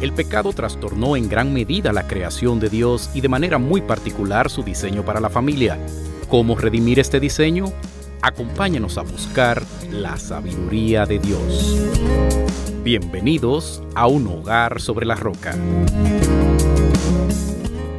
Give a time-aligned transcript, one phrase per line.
[0.00, 4.48] El pecado trastornó en gran medida la creación de Dios y de manera muy particular
[4.48, 5.76] su diseño para la familia.
[6.28, 7.72] ¿Cómo redimir este diseño?
[8.22, 9.60] Acompáñanos a buscar
[9.90, 11.76] la sabiduría de Dios.
[12.84, 15.56] Bienvenidos a un hogar sobre la roca.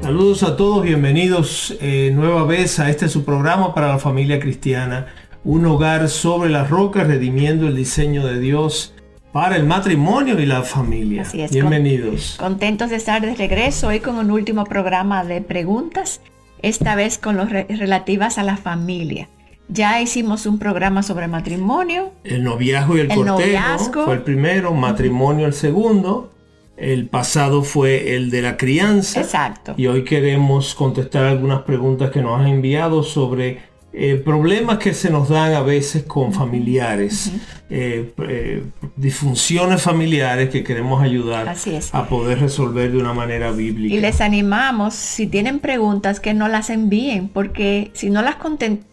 [0.01, 5.07] Saludos a todos, bienvenidos eh, nueva vez a este su programa para la familia cristiana.
[5.43, 8.93] Un hogar sobre la roca, redimiendo el diseño de Dios
[9.31, 11.21] para el matrimonio y la familia.
[11.21, 11.51] Así es.
[11.51, 12.35] Bienvenidos.
[12.39, 16.21] Con- contentos de estar de regreso hoy con un último programa de preguntas,
[16.61, 19.29] esta vez con los re- relativas a la familia.
[19.67, 24.05] Ya hicimos un programa sobre matrimonio, El noviazgo y el, El cortejo noviazgo.
[24.05, 26.33] fue el primero, matrimonio el segundo.
[26.75, 29.19] El pasado fue el de la crianza.
[29.21, 29.73] exacto.
[29.77, 33.59] Y hoy queremos contestar algunas preguntas que nos han enviado sobre
[33.91, 37.31] eh, problemas que se nos dan a veces con familiares,
[37.71, 38.63] eh, eh,
[38.95, 41.93] disfunciones familiares que queremos ayudar Así es.
[41.93, 43.95] a poder resolver de una manera bíblica.
[43.95, 48.35] Y les animamos, si tienen preguntas, que no las envíen, porque si no las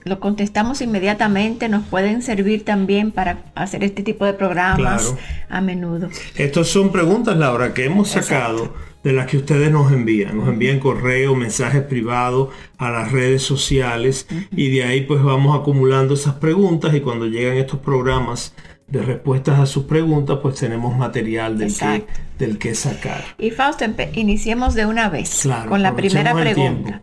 [0.05, 5.19] lo contestamos inmediatamente, nos pueden servir también para hacer este tipo de programas Claro.
[5.51, 6.09] a menudo.
[6.37, 8.75] Estas son preguntas, Laura, que hemos sacado
[9.07, 10.37] de las que ustedes nos envían.
[10.37, 16.15] Nos envían correo, mensajes privados a las redes sociales y de ahí pues vamos acumulando
[16.15, 18.53] esas preguntas y cuando llegan estos programas
[18.89, 22.05] de respuestas a sus preguntas pues tenemos material del, que,
[22.37, 23.23] del que sacar.
[23.39, 23.85] Y Fausto,
[24.15, 27.03] iniciemos de una vez Claro, con la primera pregunta.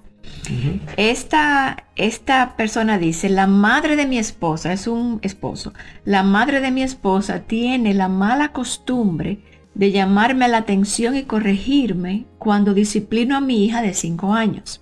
[0.98, 5.72] Esta, esta persona dice, la madre de mi esposa, es un esposo,
[6.04, 9.40] la madre de mi esposa tiene la mala costumbre
[9.76, 14.82] de llamarme la atención y corregirme cuando disciplino a mi hija de 5 años.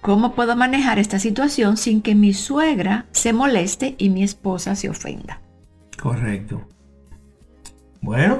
[0.00, 4.88] ¿Cómo puedo manejar esta situación sin que mi suegra se moleste y mi esposa se
[4.88, 5.40] ofenda?
[6.00, 6.66] Correcto.
[8.00, 8.38] Bueno,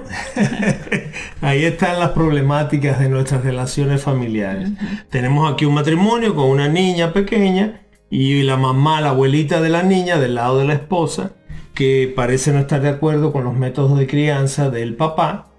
[1.42, 4.70] ahí están las problemáticas de nuestras relaciones familiares.
[5.10, 9.82] Tenemos aquí un matrimonio con una niña pequeña y la mamá, la abuelita de la
[9.82, 11.32] niña, del lado de la esposa,
[11.74, 15.49] que parece no estar de acuerdo con los métodos de crianza del papá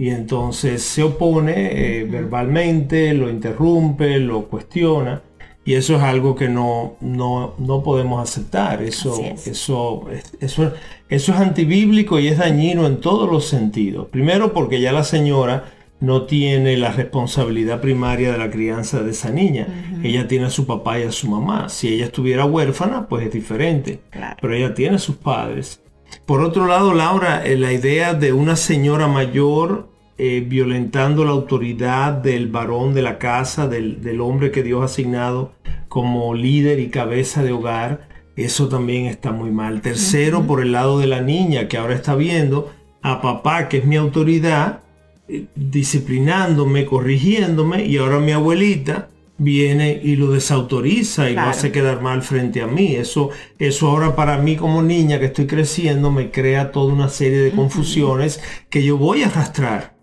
[0.00, 5.20] y entonces se opone eh, verbalmente, lo interrumpe, lo cuestiona.
[5.62, 8.82] Y eso es algo que no, no, no podemos aceptar.
[8.82, 9.46] Eso, es.
[9.46, 10.72] eso, es- eso,
[11.10, 14.06] eso es antibíblico y es dañino en todos los sentidos.
[14.10, 15.64] Primero porque ya la señora
[16.00, 19.66] no tiene la responsabilidad primaria de la crianza de esa niña.
[20.02, 21.68] Ella tiene a su papá y a su mamá.
[21.68, 24.00] Si ella estuviera huérfana, pues es diferente.
[24.08, 24.38] Claro.
[24.40, 25.82] Pero ella tiene a sus padres.
[26.26, 29.88] Por otro lado, Laura, eh, la idea de una señora mayor
[30.18, 34.84] eh, violentando la autoridad del varón de la casa, del, del hombre que Dios ha
[34.84, 35.52] asignado
[35.88, 39.80] como líder y cabeza de hogar, eso también está muy mal.
[39.80, 42.70] Tercero, por el lado de la niña que ahora está viendo
[43.02, 44.80] a papá, que es mi autoridad,
[45.28, 49.08] eh, disciplinándome, corrigiéndome, y ahora mi abuelita
[49.42, 51.50] viene y lo desautoriza y lo Claro.
[51.50, 52.94] hace quedar mal frente a mí.
[52.94, 57.38] Eso, eso ahora para mí como niña que estoy creciendo me crea toda una serie
[57.38, 59.96] de confusiones que yo voy a arrastrar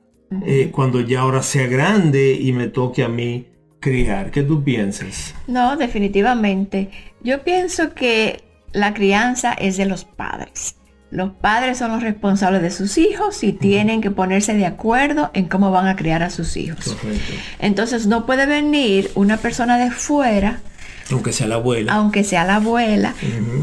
[0.45, 3.45] eh, cuando ya ahora sea grande y me toque a mí
[3.79, 4.31] criar.
[4.31, 5.35] ¿Qué tú piensas?
[5.45, 6.89] No, definitivamente.
[7.23, 10.75] Yo pienso que la crianza es de los padres.
[11.09, 15.45] Los padres son los responsables de sus hijos y tienen que ponerse de acuerdo en
[15.47, 16.85] cómo van a criar a sus hijos.
[17.01, 17.33] Correcto.
[17.59, 20.59] Entonces no puede venir una persona de fuera,
[21.09, 21.93] Aunque sea la abuela.
[21.93, 23.13] aunque sea la abuela.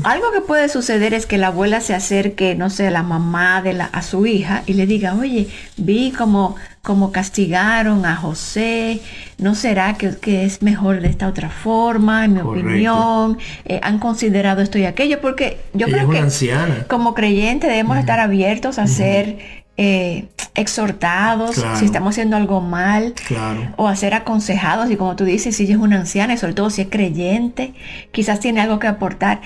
[0.05, 3.75] Algo que puede suceder es que la abuela se acerque, no sé, la mamá de
[3.75, 9.00] la, a su hija y le diga, oye, vi como, como castigaron a José,
[9.38, 12.25] ¿no será que, que es mejor de esta otra forma?
[12.26, 12.69] En mi Correcto.
[12.69, 16.84] opinión, Eh, han considerado esto y aquello, porque yo Ella creo que anciana.
[16.86, 19.38] como creyente debemos estar abiertos a ser
[19.76, 23.14] eh, exhortados si estamos haciendo algo mal
[23.76, 26.52] o a ser aconsejados y como tú dices, si ella es una anciana y sobre
[26.52, 27.75] todo si es creyente,
[28.12, 29.40] quizás tiene algo que aportar,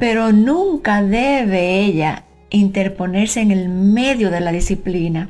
[0.00, 5.28] pero nunca debe ella interponerse en el medio de la disciplina.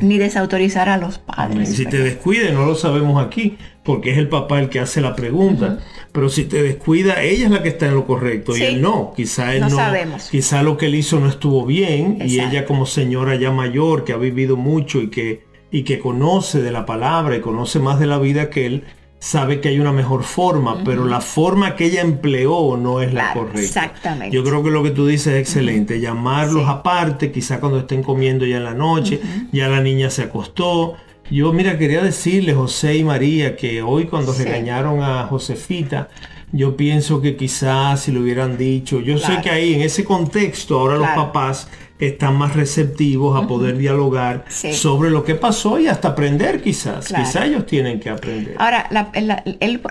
[0.00, 1.74] Ni desautorizar a los padres.
[1.74, 5.14] Si te descuide, no lo sabemos aquí, porque es el papá el que hace la
[5.14, 5.78] pregunta.
[6.12, 9.12] Pero si te descuida, ella es la que está en lo correcto y él no.
[9.16, 10.28] Quizá él no, sabemos.
[10.30, 14.12] Quizá lo que él hizo no estuvo bien y ella como señora ya mayor que
[14.12, 18.06] ha vivido mucho y que, y que conoce de la palabra y conoce más de
[18.06, 18.84] la vida que él,
[19.24, 23.32] sabe que hay una mejor forma, pero la forma que ella empleó no es la
[23.32, 23.58] correcta.
[23.58, 24.36] Exactamente.
[24.36, 25.98] Yo creo que lo que tú dices es excelente.
[25.98, 30.96] Llamarlos aparte, quizá cuando estén comiendo ya en la noche, ya la niña se acostó.
[31.30, 36.10] Yo, mira, quería decirle, José y María, que hoy cuando regañaron a Josefita,
[36.52, 40.78] yo pienso que quizás si lo hubieran dicho, yo sé que ahí en ese contexto
[40.78, 46.08] ahora los papás están más receptivos a poder dialogar sobre lo que pasó y hasta
[46.08, 47.06] aprender quizás.
[47.06, 48.56] Quizás ellos tienen que aprender.
[48.58, 48.88] Ahora,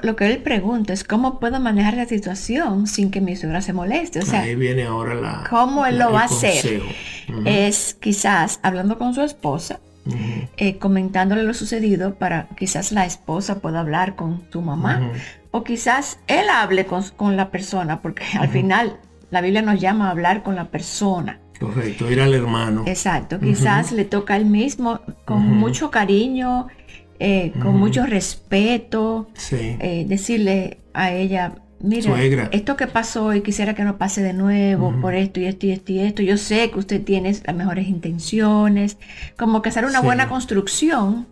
[0.03, 3.73] lo que él pregunta es cómo puedo manejar la situación sin que mi suegra se
[3.73, 4.19] moleste.
[4.19, 5.47] O sea, ahí viene ahora la...
[5.49, 6.81] ¿Cómo él lo va a hacer?
[7.45, 9.79] Es quizás hablando con su esposa
[10.57, 15.13] eh, comentándole lo sucedido para quizás la esposa pueda hablar con su mamá
[15.51, 18.99] o quizás él hable con, la persona porque al final
[19.31, 21.39] la Biblia nos llama a hablar con la persona.
[21.59, 22.83] Correcto, ir al hermano.
[22.87, 26.67] Exacto, quizás le toca él mismo con mucho cariño,
[27.19, 33.83] eh, con mucho respeto, eh, decirle a ella, mira, esto que pasó y quisiera que
[33.83, 36.21] no pase de nuevo por esto y esto y esto y esto.
[36.21, 38.97] Yo sé que usted tiene las mejores intenciones,
[39.37, 41.27] como que hacer una buena construcción,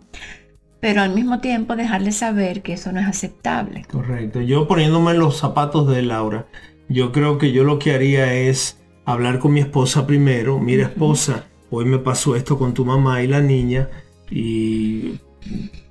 [0.80, 3.84] pero al mismo tiempo dejarle saber que eso no es aceptable.
[3.90, 4.40] Correcto.
[4.40, 6.46] Yo poniéndome en los zapatos de Laura,
[6.88, 10.58] yo creo que yo lo que haría es hablar con mi esposa primero.
[10.58, 13.88] Mira, esposa, hoy me pasó esto con tu mamá y la niña
[14.30, 15.20] y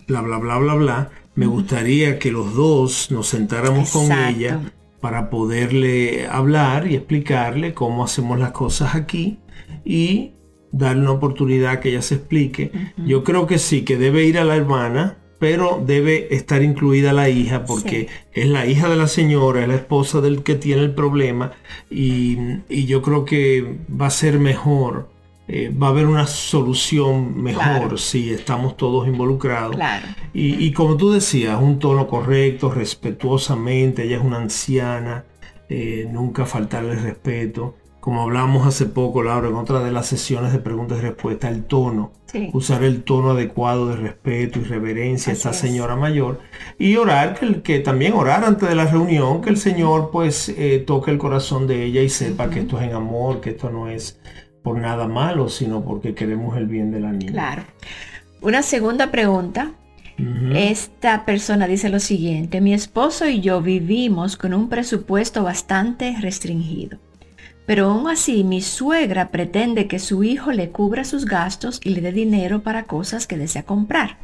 [0.07, 1.09] bla, bla, bla, bla, bla.
[1.35, 4.59] Me gustaría que los dos nos sentáramos con ella
[4.99, 9.39] para poderle hablar y explicarle cómo hacemos las cosas aquí
[9.83, 10.33] y
[10.71, 12.71] darle una oportunidad que ella se explique.
[12.97, 17.27] Yo creo que sí, que debe ir a la hermana, pero debe estar incluida la
[17.27, 20.93] hija porque es la hija de la señora, es la esposa del que tiene el
[20.93, 21.53] problema
[21.89, 22.37] y,
[22.69, 25.09] y yo creo que va a ser mejor
[25.47, 29.75] eh, va a haber una solución mejor si estamos todos involucrados.
[30.33, 35.25] Y, como tú decías, un tono correcto, respetuosamente, ella es una anciana,
[35.67, 37.75] eh, nunca faltarle respeto.
[38.01, 41.63] Como hablamos hace poco, Laura, en otra de las sesiones de preguntas y respuestas, el
[41.63, 42.11] tono.
[42.51, 46.39] Usar el tono adecuado de respeto y reverencia a esta señora mayor.
[46.79, 50.83] Y orar, que, que, también orar antes de la reunión, que el Señor pues eh,
[50.85, 53.87] toque el corazón de ella y sepa que esto es en amor, que esto no
[53.87, 54.19] es
[54.63, 57.31] por nada malo, sino porque queremos el bien de la niña.
[57.33, 57.63] Claro.
[58.41, 59.73] Una segunda pregunta.
[60.53, 66.99] Esta persona dice lo siguiente, mi esposo y yo vivimos con un presupuesto bastante restringido,
[67.65, 72.01] pero aún así mi suegra pretende que su hijo le cubra sus gastos y le
[72.01, 74.17] dé dinero para cosas que desea comprar.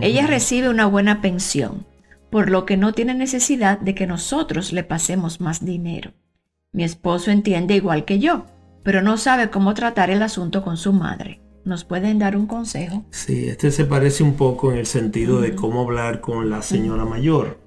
[0.00, 1.86] Ella recibe una buena pensión,
[2.30, 6.12] por lo que no tiene necesidad de que nosotros le pasemos más dinero.
[6.72, 8.46] Mi esposo entiende igual que yo,
[8.82, 11.40] pero no sabe cómo tratar el asunto con su madre.
[11.64, 13.04] ¿Nos pueden dar un consejo?
[13.10, 17.04] Sí, este se parece un poco en el sentido de cómo hablar con la señora
[17.04, 17.58] mayor.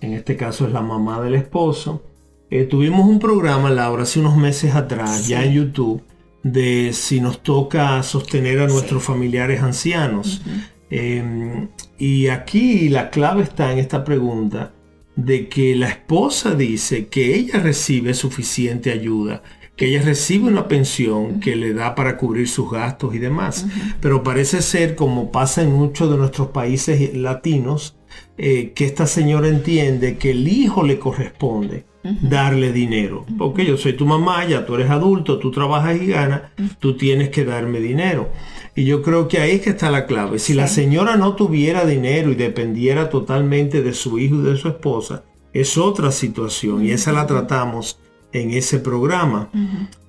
[0.00, 2.02] En este caso es la mamá del esposo.
[2.50, 6.02] Eh, tuvimos un programa, Laura, hace unos meses atrás, ya en YouTube,
[6.42, 10.42] de si nos toca sostener a nuestros familiares ancianos.
[10.90, 14.72] Em, y aquí la clave está en esta pregunta
[15.16, 19.42] de que la esposa dice que ella recibe suficiente ayuda
[19.76, 23.66] que ella recibe una pensión que le da para cubrir sus gastos y demás.
[24.00, 27.96] Pero parece ser, como pasa en muchos de nuestros países latinos,
[28.38, 31.84] eh, que esta señora entiende que el hijo le corresponde
[32.20, 33.24] darle dinero.
[33.38, 36.42] Porque yo soy tu mamá, ya tú eres adulto, tú trabajas y ganas,
[36.78, 38.30] tú tienes que darme dinero.
[38.76, 40.38] Y yo creo que ahí es que está la clave.
[40.38, 44.68] Si la señora no tuviera dinero y dependiera totalmente de su hijo y de su
[44.68, 47.98] esposa, es otra situación y esa la tratamos
[48.32, 49.48] en ese programa.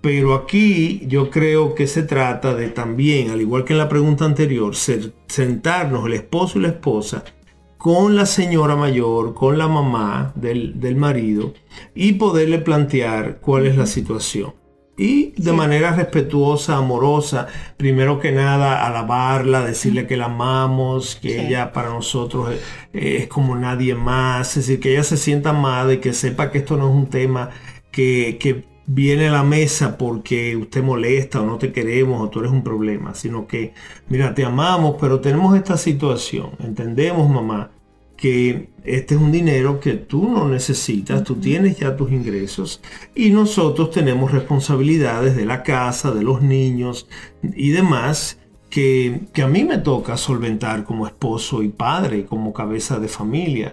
[0.02, 4.26] Pero aquí yo creo que se trata de también, al igual que en la pregunta
[4.26, 7.24] anterior, sentarnos el esposo y la esposa
[7.86, 11.54] con la señora mayor, con la mamá del, del marido
[11.94, 14.56] y poderle plantear cuál es la situación.
[14.98, 17.46] Y de manera respetuosa, amorosa,
[17.78, 22.62] primero que nada, alabarla, decirle que la amamos, que ella para nosotros es,
[23.22, 26.58] es, como nadie más, es decir, que ella se sienta amada y que sepa que
[26.58, 27.52] esto no es un tema
[27.92, 32.52] que, viene a la mesa porque usted molesta o no te queremos o tú eres
[32.52, 33.74] un problema, sino que,
[34.10, 36.52] mira, te amamos, pero tenemos esta situación.
[36.60, 37.72] Entendemos, mamá,
[38.18, 42.82] que este es un dinero que tú no necesitas, tú tienes ya tus ingresos.
[43.14, 47.08] Y nosotros tenemos responsabilidades de la casa, de los niños
[47.42, 48.38] y demás
[48.70, 53.72] que, a mí me toca solventar como esposo y padre, como cabeza de familia.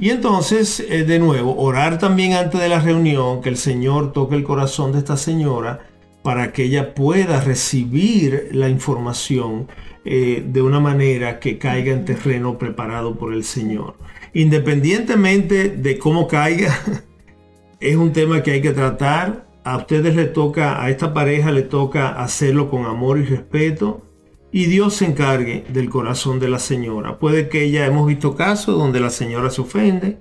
[0.00, 4.36] Y entonces, eh, de nuevo, orar también antes de la reunión, que el Señor toque
[4.36, 5.88] el corazón de esta señora
[6.24, 9.68] para que ella pueda recibir la información
[10.06, 13.96] eh, de una manera que caiga en terreno preparado por el Señor.
[14.32, 16.80] Independientemente de cómo caiga,
[17.80, 19.46] es un tema que hay que tratar.
[19.64, 24.02] A ustedes le toca, a esta pareja le toca hacerlo con amor y respeto
[24.50, 27.18] y Dios se encargue del corazón de la señora.
[27.18, 30.16] Puede que ella hemos visto casos donde la señora se ofende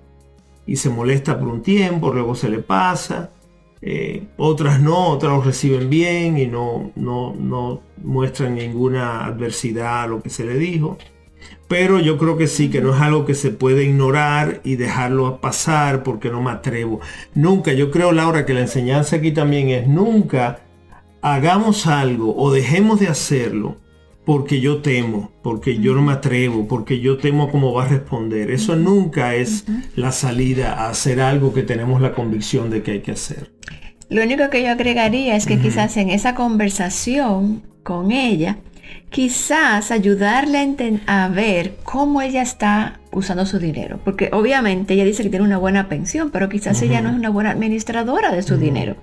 [0.66, 3.32] y se molesta por un tiempo, luego se le pasa.
[3.86, 10.08] Eh, otras no, otras lo reciben bien y no, no, no muestran ninguna adversidad a
[10.08, 10.98] lo que se le dijo.
[11.68, 15.42] Pero yo creo que sí, que no es algo que se puede ignorar y dejarlo
[15.42, 17.02] pasar porque no me atrevo.
[17.36, 20.62] Nunca, yo creo, Laura, que la enseñanza aquí también es nunca
[21.22, 23.78] hagamos algo o dejemos de hacerlo
[24.26, 28.52] porque yo temo, porque yo no me atrevo, porque yo temo cómo va a responder.
[28.52, 29.66] Eso nunca es
[29.96, 33.52] la salida a hacer algo que tenemos la convicción de que hay que hacer.
[34.10, 38.58] Lo único que yo agregaría es que quizás en esa conversación con ella,
[39.10, 44.00] quizás ayudarle a, ver cómo ella está usando su dinero.
[44.04, 47.30] Porque obviamente ella dice que tiene una buena pensión, pero quizás ella no es una
[47.30, 48.96] buena administradora de su dinero.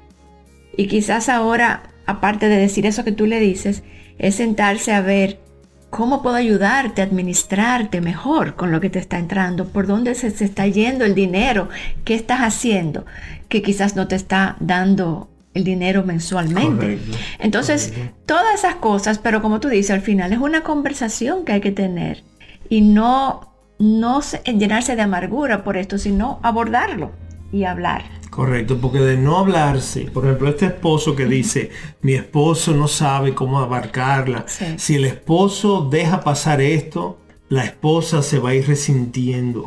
[0.77, 3.83] Y quizás ahora, aparte de decir eso que tú le dices,
[4.21, 5.41] es sentarse a ver
[5.89, 10.29] cómo puedo ayudarte a administrarte mejor con lo que te está entrando, por dónde se,
[10.29, 11.69] está yendo el dinero,
[12.05, 13.07] qué estás haciendo,
[13.49, 17.01] que quizás no te está dando el dinero mensualmente.
[17.41, 17.93] Entonces,
[18.25, 21.73] todas esas cosas, pero como tú dices, al final es una conversación que hay que
[21.73, 22.23] tener
[22.69, 27.11] y no, no llenarse de amargura por esto, sino abordarlo
[27.51, 28.20] y hablar.
[28.31, 31.71] Correcto, porque de no hablarse, por ejemplo, este esposo que dice,
[32.01, 34.47] mi esposo no sabe cómo abarcarla,
[34.77, 37.19] si el esposo deja pasar esto,
[37.51, 39.65] la esposa se va a ir resintiendo.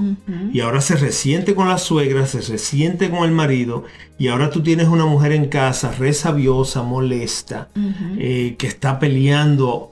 [0.53, 3.83] Y ahora se resiente con la suegra, se resiente con el marido
[4.17, 7.67] y ahora tú tienes una mujer en casa resabiosa, molesta,
[8.17, 9.91] eh, que está peleando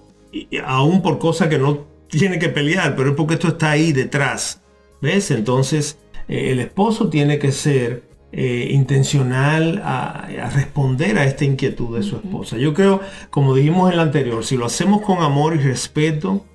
[0.66, 4.62] aún por cosas que no tiene que pelear, pero es porque esto está ahí detrás.
[5.02, 5.30] ¿Ves?
[5.30, 5.98] Entonces
[6.30, 12.16] eh, el esposo tiene que ser eh, intencional a, responder a esta inquietud de su
[12.16, 12.56] esposa.
[12.56, 16.46] Yo creo, como dijimos en el anterior, si lo hacemos con amor y respeto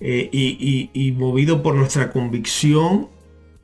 [0.00, 3.08] eh, y, movido por nuestra convicción,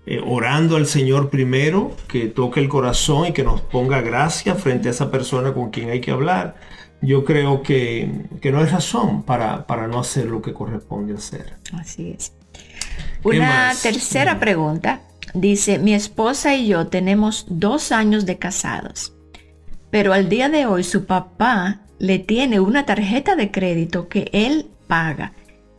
[0.06, 4.88] eh, orando al Señor primero, que toque el corazón y que nos ponga gracia frente
[4.88, 6.56] a esa persona con quien hay que hablar,
[7.02, 8.10] yo creo que,
[8.42, 11.56] no hay razón para, para, no hacer lo que corresponde hacer.
[11.74, 12.32] Así es.
[13.22, 15.02] Una tercera pregunta
[15.34, 19.14] Dice, mi esposa y yo tenemos dos años de casados,
[19.90, 24.66] pero al día de hoy su papá le tiene una tarjeta de crédito que él
[24.86, 25.34] paga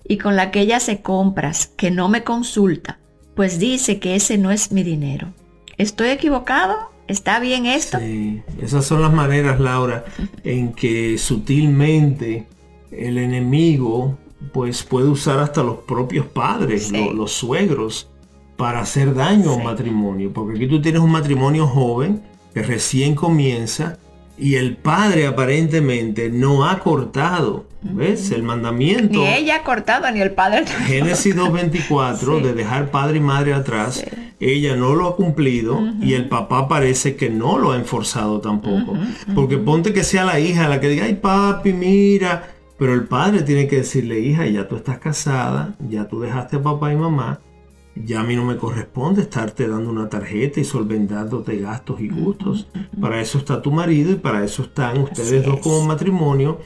[0.08, 3.00] y con la que ella hace compras que no me consulta,
[3.36, 5.34] pues dice que ese no es mi dinero.
[5.78, 6.92] ¿Estoy equivocado?
[7.08, 7.98] ¿Está bien esto?
[8.00, 10.06] Sí, esas son las maneras, Laura,
[10.44, 12.48] en que sutilmente
[12.92, 14.18] el enemigo
[14.54, 18.11] pues puede usar hasta los propios padres, los suegros,
[18.62, 20.32] para hacer daño a un matrimonio.
[20.32, 22.22] Porque aquí tú tienes un matrimonio joven
[22.54, 23.98] que recién comienza
[24.38, 28.30] y el padre aparentemente no ha cortado, ¿ves?
[28.30, 29.18] El mandamiento.
[29.18, 30.68] Ni ella ha cortado, ni el padre.
[30.86, 34.06] Génesis 2.24, de dejar padre y madre atrás,
[34.40, 38.94] ella no lo ha cumplido y el papá parece que no lo ha enforzado tampoco.
[39.34, 42.48] Porque ponte que sea la hija la que diga, ay papi, mira.
[42.78, 46.62] Pero el padre tiene que decirle, hija, ya tú estás casada, ya tú dejaste a
[46.62, 47.40] papá y mamá
[47.96, 52.68] ya a mí no me corresponde estarte dando una tarjeta y solventándote gastos y gustos.
[53.00, 56.60] Para eso está tu marido y para eso están ustedes dos como matrimonio,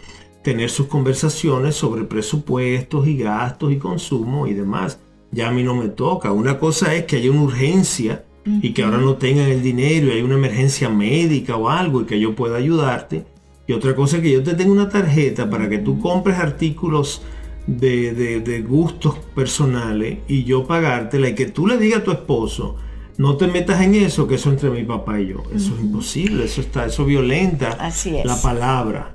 [0.44, 5.00] tener sus conversaciones sobre presupuestos y gastos y consumo y demás.
[5.32, 6.32] Ya a mí no me toca.
[6.32, 10.12] Una cosa es que haya una urgencia y que ahora no tengan el dinero y
[10.12, 13.26] hay una emergencia médica o algo y que yo pueda ayudarte.
[13.68, 17.24] Y otra cosa es que yo te tenga una tarjeta para que tú compres artículos
[17.68, 22.76] de, gustos personales y yo pagártela y que tú le digas a tu esposo,
[23.18, 25.44] no te metas en eso, que eso entre mi papá y yo.
[25.54, 28.26] Eso es imposible, eso está, eso violenta Así es.
[28.26, 29.12] la palabra.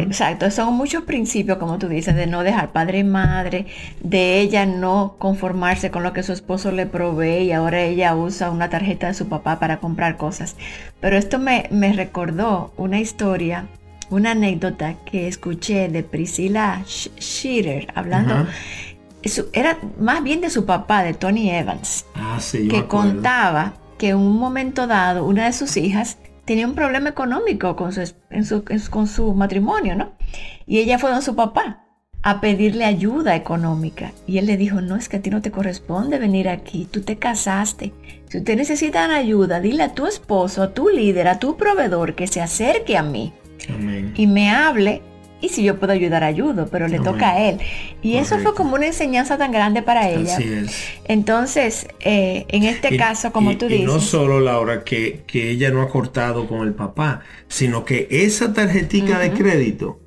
[0.00, 3.66] Exacto, son muchos principios, como tú dices, de no dejar padre y madre,
[4.02, 8.50] de ella no conformarse con lo que su esposo le provee y ahora ella usa
[8.50, 10.56] una tarjeta de su papá para comprar cosas.
[11.00, 13.68] Pero esto me, me recordó una historia,
[14.14, 18.46] una anécdota que escuché de Priscilla Shearer hablando.
[19.52, 24.18] Era más bien de su papá, de Tony Evans, ah, sí, que contaba que en
[24.18, 29.34] un momento dado una de sus hijas tenía un problema económico con su, con su
[29.34, 30.12] matrimonio, ¿no?
[30.66, 31.80] Y ella fue con su papá
[32.22, 34.12] a pedirle ayuda económica.
[34.26, 37.00] Y él le dijo, no, es que a ti no te corresponde venir aquí, tú
[37.00, 37.92] te casaste.
[38.28, 42.26] Si usted necesita ayuda, dile a tu esposo, a tu líder, a tu proveedor que
[42.26, 43.32] se acerque a mí
[44.14, 45.02] y me hable
[45.44, 47.58] y si yo puedo ayudar, ayudo, pero le toca a él.
[48.02, 50.36] Y eso fue como una enseñanza tan grande para ella.
[50.36, 50.88] Así es.
[51.04, 53.82] Entonces, eh, en este caso, como tú dices.
[53.82, 58.08] Y no solo, Laura, que, que, ella no ha cortado con el papá, sino que
[58.10, 60.00] esa tarjetita de crédito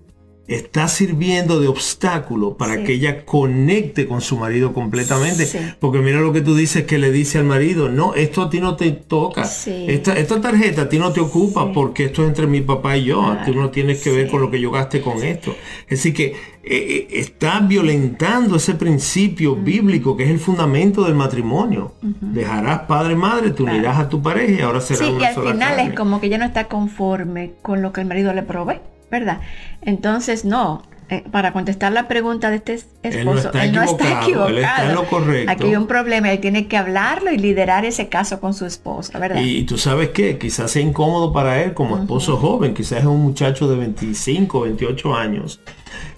[0.47, 5.47] está sirviendo de obstáculo para que ella conecte con su marido completamente.
[5.79, 8.59] Porque mira lo que tú dices que le dice al marido, no, esto a ti
[8.59, 9.43] no te toca.
[9.43, 13.05] Esta, esta, tarjeta a ti no te ocupa porque esto es entre mi papá y
[13.05, 13.37] yo.
[13.45, 15.53] Tú no tienes que ver con lo que yo gaste con esto.
[15.87, 21.15] Es decir, que eh, eh, está violentando ese principio bíblico que es el fundamento del
[21.15, 21.93] matrimonio.
[22.01, 25.79] Dejarás padre madre, te unirás a tu pareja y ahora será una y al final
[25.79, 28.79] es como que ella no está conforme con lo que el marido le provee.
[29.09, 29.41] ¿Verdad?
[29.81, 34.57] Entonces, no, eh, para contestar la pregunta de este esposo, él no está, equivocado, Él
[34.57, 35.49] está en lo correcto.
[35.49, 39.17] Aquí hay un problema, él tiene que hablarlo y liderar ese caso con su esposa,
[39.17, 39.39] ¿verdad?
[39.41, 43.21] Y, tú sabes que quizás sea incómodo para él como esposo joven, quizás es un
[43.21, 45.61] muchacho de 25, 28 años.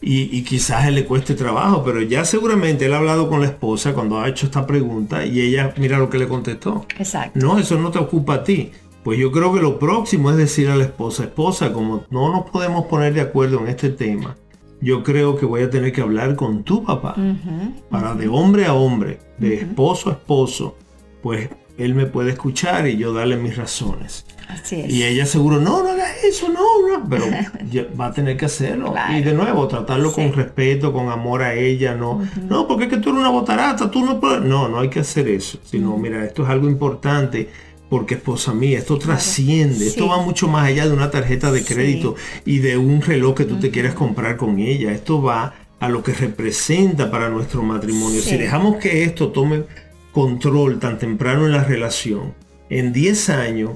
[0.01, 3.45] Y, y, quizás él le cueste trabajo, pero ya seguramente él ha hablado con la
[3.45, 6.87] esposa cuando ha hecho esta pregunta y ella mira lo que le contestó.
[6.97, 7.37] Exacto.
[7.39, 8.71] No, eso no te ocupa a ti.
[9.03, 12.49] Pues yo creo que lo próximo es decir a la esposa, esposa, como no nos
[12.49, 14.35] podemos poner de acuerdo en este tema,
[14.81, 17.15] yo creo que voy a tener que hablar con tu papá,
[17.89, 20.75] para de hombre a hombre, de esposo a esposo,
[21.21, 24.25] pues él me puede escuchar y yo darle mis razones.
[24.49, 24.91] Así es.
[24.91, 27.25] Y ella seguro, no, no hagas eso, no, no, pero
[27.99, 28.93] va a tener que hacerlo.
[29.15, 32.97] Y de nuevo, tratarlo con respeto, con amor a ella, no, no, porque es que
[32.97, 36.25] tú eres una botarata, tú no puedes, no, no hay que hacer eso, sino, mira,
[36.25, 37.49] esto es algo importante
[37.89, 42.15] porque esposa mía, esto trasciende, esto va mucho más allá de una tarjeta de crédito
[42.45, 46.03] y de un reloj que tú te quieras comprar con ella, esto va a lo
[46.03, 48.21] que representa para nuestro matrimonio.
[48.21, 49.63] Si dejamos que esto tome
[50.11, 52.33] control tan temprano en la relación,
[52.69, 53.71] en 10 años...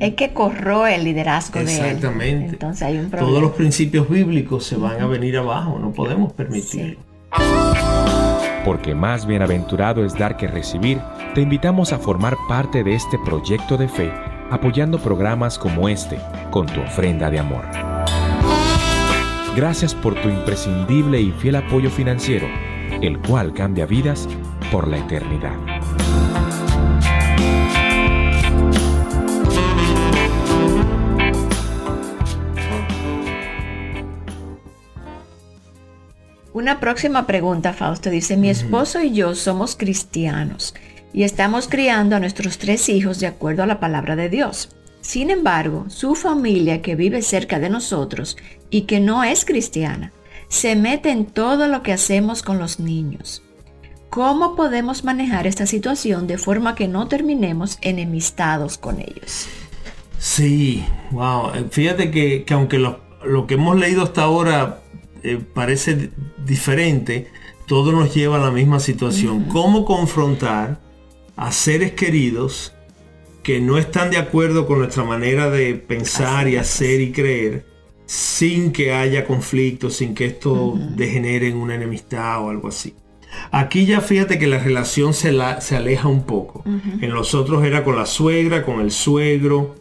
[0.00, 1.84] Es que corró el liderazgo de él.
[1.84, 2.52] Exactamente.
[2.52, 3.28] Entonces hay un problema.
[3.28, 6.98] Todos los principios bíblicos se van a venir abajo, no podemos permitirlo.
[8.64, 11.00] Porque más bienaventurado es dar que recibir,
[11.34, 14.12] te invitamos a formar parte de este proyecto de fe
[14.50, 16.18] apoyando programas como este
[16.50, 17.64] con tu ofrenda de amor.
[19.54, 22.48] Gracias por tu imprescindible y fiel apoyo financiero,
[23.00, 24.28] el cual cambia vidas
[24.72, 25.54] por la eternidad.
[36.52, 38.10] Una próxima pregunta, Fausto.
[38.10, 40.74] Dice, mi esposo y yo somos cristianos
[41.12, 44.70] y estamos criando a nuestros tres hijos de acuerdo a la palabra de Dios.
[45.00, 48.36] Sin embargo, su familia que vive cerca de nosotros
[48.68, 50.12] y que no es cristiana,
[50.48, 53.42] se mete en todo lo que hacemos con los niños.
[54.10, 59.46] ¿Cómo podemos manejar esta situación de forma que no terminemos enemistados con ellos?
[60.18, 61.52] Sí, wow.
[61.70, 64.80] Fíjate que, aunque lo, lo que hemos leído hasta ahora
[65.22, 66.10] eh, parece
[66.44, 67.30] diferente,
[67.66, 69.44] todo nos lleva a la misma situación.
[69.44, 70.80] ¿Cómo confrontar
[71.40, 72.74] a seres queridos
[73.42, 77.64] que no están de acuerdo con nuestra manera de pensar y hacer y creer
[78.04, 82.94] sin que haya conflicto, sin que esto degenere en una enemistad o algo así?
[83.52, 86.62] Aquí ya fíjate que la relación se, se aleja un poco.
[87.00, 89.76] En los otros era con la suegra, con el suegro,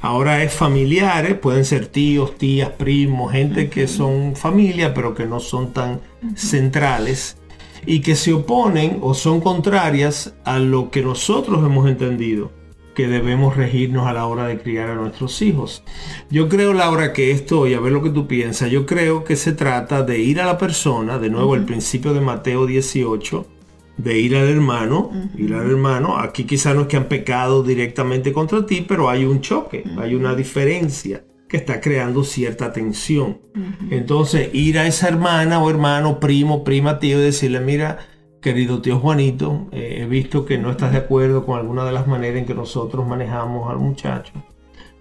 [0.00, 5.40] Ahora es familiares, pueden ser tíos, tías, primos, gente que son familia pero que no
[5.40, 6.02] son tan
[6.36, 7.38] centrales
[7.86, 12.52] y que se oponen o son contrarias a lo que nosotros hemos entendido
[12.94, 15.82] que debemos regirnos a la hora de criar a nuestros hijos.
[16.30, 19.36] Yo creo, Laura, que esto, y a ver lo que tú piensas, yo creo que
[19.36, 23.46] se trata de ir a la persona, de nuevo el principio de Mateo 18,
[23.96, 28.32] de ir al hermano, ir al hermano, aquí quizá no es que han pecado directamente
[28.32, 33.38] contra ti, pero hay un choque, hay una diferencia que está creando cierta tensión.
[33.88, 37.98] Entonces, ir a esa hermana o hermano, primo, prima, tío y decirle, mira,
[38.42, 42.08] querido tío Juanito, eh, he visto que no estás de acuerdo con alguna de las
[42.08, 44.32] maneras en que nosotros manejamos al muchacho,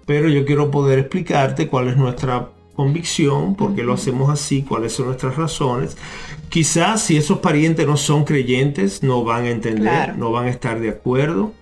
[0.05, 4.93] pero yo quiero poder explicarte cuál es nuestra convicción, por qué lo hacemos así, cuáles
[4.93, 5.97] son nuestras razones.
[6.49, 10.79] Quizás si esos parientes no son creyentes, no van a entender, no van a estar
[10.79, 11.53] de acuerdo,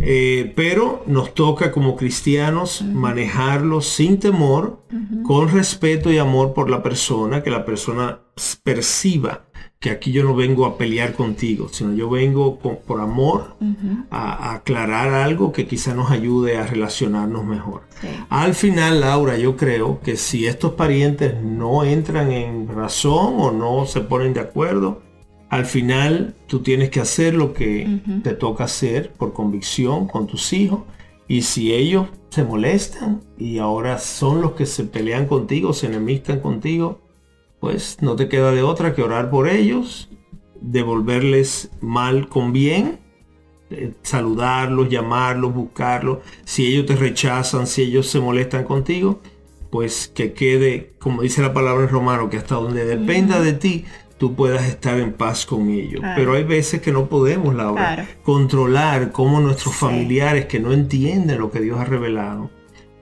[0.00, 4.80] eh, pero nos toca como cristianos manejarlo sin temor,
[5.24, 8.20] con respeto y amor por la persona, que la persona
[8.62, 9.45] perciba
[9.86, 13.54] que aquí yo no vengo a pelear contigo, sino yo vengo por amor
[14.10, 17.82] a, aclarar algo que quizá nos ayude a relacionarnos mejor.
[18.28, 23.86] Al final, Laura, yo creo que si estos parientes no entran en razón o no
[23.86, 25.02] se ponen de acuerdo,
[25.50, 30.52] al final tú tienes que hacer lo que te toca hacer por convicción con tus
[30.52, 30.80] hijos.
[31.28, 36.40] Y si ellos se molestan y ahora son los que se pelean contigo, se enemistan
[36.40, 37.05] contigo,
[37.60, 40.08] pues no te queda de otra que orar por ellos,
[40.60, 43.00] devolverles mal con bien,
[43.70, 46.18] eh, saludarlos, llamarlos, buscarlos.
[46.44, 49.20] Si ellos te rechazan, si ellos se molestan contigo,
[49.70, 53.84] pues que quede, como dice la palabra en romano, que hasta donde dependa de ti,
[54.18, 56.00] tú puedas estar en paz con ellos.
[56.14, 61.50] Pero hay veces que no podemos, Laura, controlar cómo nuestros familiares que no entienden lo
[61.50, 62.50] que Dios ha revelado,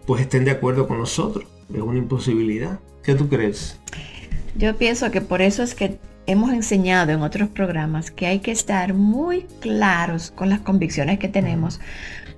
[0.06, 1.46] pues estén de acuerdo con nosotros.
[1.72, 2.80] Es una imposibilidad.
[3.02, 3.78] ¿Qué tú crees?
[4.56, 8.52] Yo pienso que por eso es que hemos enseñado en otros programas que hay que
[8.52, 11.80] estar muy claros con las convicciones que tenemos,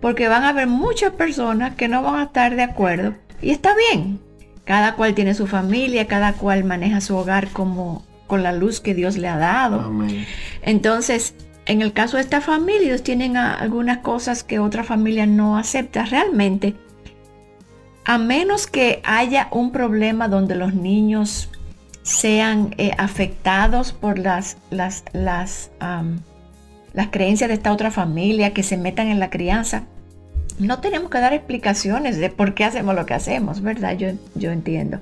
[0.00, 3.74] porque van a haber muchas personas que no van a estar de acuerdo y está
[3.90, 4.20] bien.
[4.64, 8.94] Cada cual tiene su familia, cada cual maneja su hogar como con la luz que
[8.94, 9.92] Dios le ha dado.
[10.62, 11.34] Entonces,
[11.66, 16.04] en el caso de esta familia, ellos tienen algunas cosas que otra familia no acepta
[16.04, 16.74] realmente.
[18.04, 21.48] A menos que haya un problema donde los niños
[22.06, 25.72] sean eh, afectados por las, las, las,
[26.92, 29.82] las creencias de esta otra familia, que se metan en la crianza.
[30.60, 33.98] No tenemos que dar explicaciones de por qué hacemos lo que hacemos, ¿verdad?
[33.98, 35.00] Yo, yo entiendo.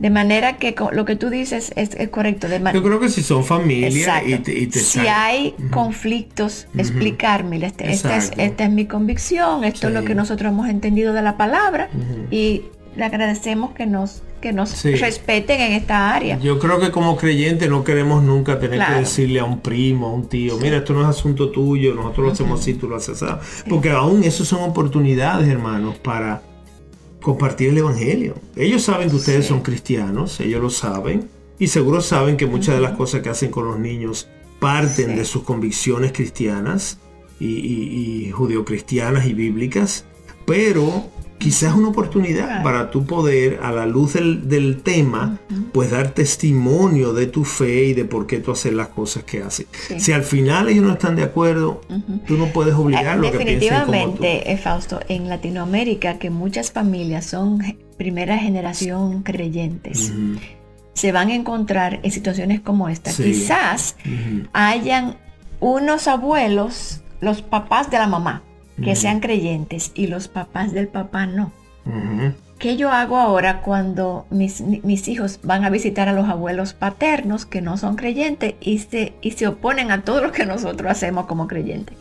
[0.00, 2.48] de manera que lo que tú dices es, correcto.
[2.48, 8.32] yo creo que si son familia y te, Si hay conflictos, explicarme, este, esta, es,
[8.36, 11.90] esta, es, mi convicción, esto es lo que nosotros hemos entendido de la palabra
[12.32, 12.62] y
[12.96, 16.38] le agradecemos que nos que nos respeten en esta área.
[16.40, 20.12] Yo creo que como creyente no queremos nunca tener que decirle a un primo, a
[20.12, 23.22] un tío, mira, esto no es asunto tuyo, nosotros lo hacemos así, tú lo haces
[23.22, 23.62] así.
[23.70, 26.42] Porque aún eso son oportunidades, hermanos, para
[27.22, 28.34] compartir el Evangelio.
[28.56, 31.28] Ellos saben que ustedes son cristianos, ellos lo saben,
[31.58, 34.28] y seguro saben que muchas de las cosas que hacen con los niños
[34.58, 36.98] parten de sus convicciones cristianas
[37.38, 40.04] y, y, y judeocristianas y bíblicas,
[40.46, 41.06] pero
[41.42, 45.40] quizás una oportunidad para tú poder, a la luz del, tema,
[45.72, 49.42] pues dar testimonio de tu fe y de por qué tú haces las cosas que
[49.42, 49.66] haces.
[49.98, 51.80] Si al final ellos no están de acuerdo,
[52.28, 57.60] tú no puedes obligarlos a que Definitivamente, eh, Fausto, en Latinoamérica, que muchas familias son
[57.96, 60.12] primera generación creyentes,
[60.94, 63.12] se van a encontrar en situaciones como esta.
[63.12, 63.96] Quizás
[64.52, 65.16] hayan
[65.58, 68.44] unos abuelos, los papás de la mamá,
[68.82, 71.52] que sean creyentes y los papás del papá no.
[72.62, 74.60] ¿Qué yo hago ahora cuando mis,
[75.08, 79.32] hijos van a visitar a los abuelos paternos que no son creyentes y se, y
[79.32, 81.96] se oponen a todo lo que nosotros hacemos como creyentes?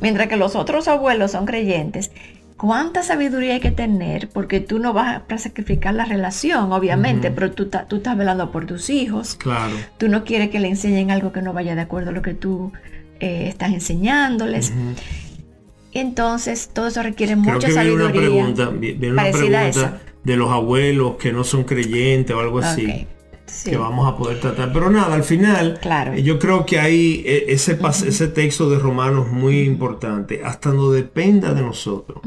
[0.00, 2.12] Mientras que los otros abuelos son creyentes,
[2.56, 4.28] ¿cuánta sabiduría hay que tener?
[4.28, 8.66] Porque tú no vas a sacrificar la relación, obviamente, pero tú, tú, estás velando por
[8.66, 9.34] tus hijos.
[9.34, 9.74] Claro.
[9.98, 12.34] Tú no quieres que le enseñen algo que no vaya de acuerdo a lo que
[12.34, 12.72] tú
[13.18, 14.72] eh, estás enseñándoles.
[15.94, 18.06] Entonces, todo eso requiere mucha sabiduría.
[18.06, 23.06] Una pregunta, viene una pregunta de los abuelos que no son creyentes o algo así.
[23.64, 24.72] que vamos a poder tratar.
[24.72, 26.16] Pero nada, al final, claro.
[26.16, 31.54] yo creo que hay e, ese, ese texto de Romanos muy importante, hasta no dependa
[31.54, 32.20] de nosotros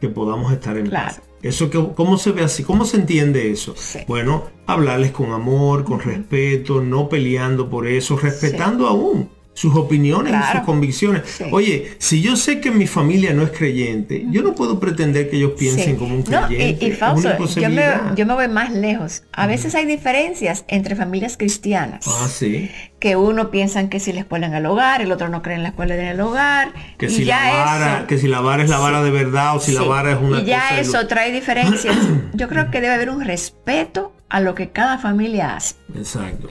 [0.00, 1.22] que podamos estar en paz.
[1.42, 2.64] Eso que, ¿Cómo se ve así?
[2.64, 3.74] ¿Cómo se entiende eso?
[4.08, 10.52] Bueno, hablarles con amor, con respeto, no peleando por eso, respetando aún sus opiniones y
[10.52, 11.22] sus convicciones.
[11.50, 15.36] Oye, si yo sé que mi familia no es creyente, yo no puedo pretender que
[15.36, 16.84] ellos piensen como un creyente.
[16.84, 17.84] y, falso, yo, me,
[18.16, 19.22] yo, me, voy más lejos.
[19.32, 22.04] A veces hay diferencias entre familias cristianas.
[22.06, 22.70] Ah, sí.
[22.98, 25.62] Que uno piensa que si la escuela en el hogar, el otro no cree en
[25.62, 26.72] la escuela en el hogar.
[26.98, 29.72] Que, si, la vara, que si la vara es la vara de verdad o si
[29.72, 31.96] la vara es una Y ya eso trae diferencias.
[32.34, 35.76] yo creo que debe haber un respeto a lo que cada familia hace.
[35.94, 36.48] Exacto.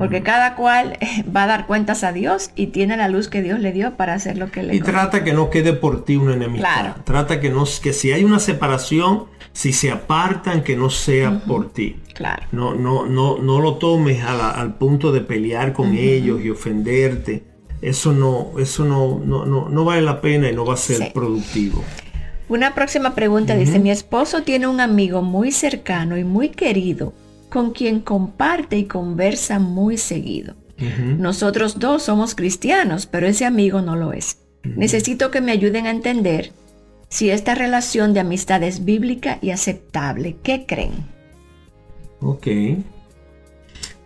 [0.00, 0.96] Porque cada cual
[1.36, 4.14] va a dar cuentas a Dios y tiene la luz que Dios le dio para
[4.14, 6.72] hacer lo que le Y trata que no quede por ti una enemistad.
[6.80, 6.94] Claro.
[7.04, 11.70] Trata que no que si hay una separación, si se apartan, que no sea por
[11.72, 11.96] ti.
[12.14, 12.42] Claro.
[12.50, 16.48] No, no, no, no lo tomes a la- al punto de pelear con ellos y
[16.48, 17.44] ofenderte.
[17.82, 20.96] Eso no, eso no, no, no, no vale la pena y no va a ser
[20.96, 21.10] Sí.
[21.12, 21.84] productivo.
[22.48, 27.12] Una próxima pregunta dice, mi esposo tiene un amigo muy cercano y muy querido
[27.50, 30.54] con quien comparte y conversa muy seguido.
[31.18, 34.38] Nosotros dos somos cristianos, pero ese amigo no lo es.
[34.64, 36.52] Necesito que me ayuden a entender
[37.10, 40.36] si esta relación de amistad es bíblica y aceptable.
[40.42, 40.92] ¿Qué creen?
[42.20, 42.46] Ok.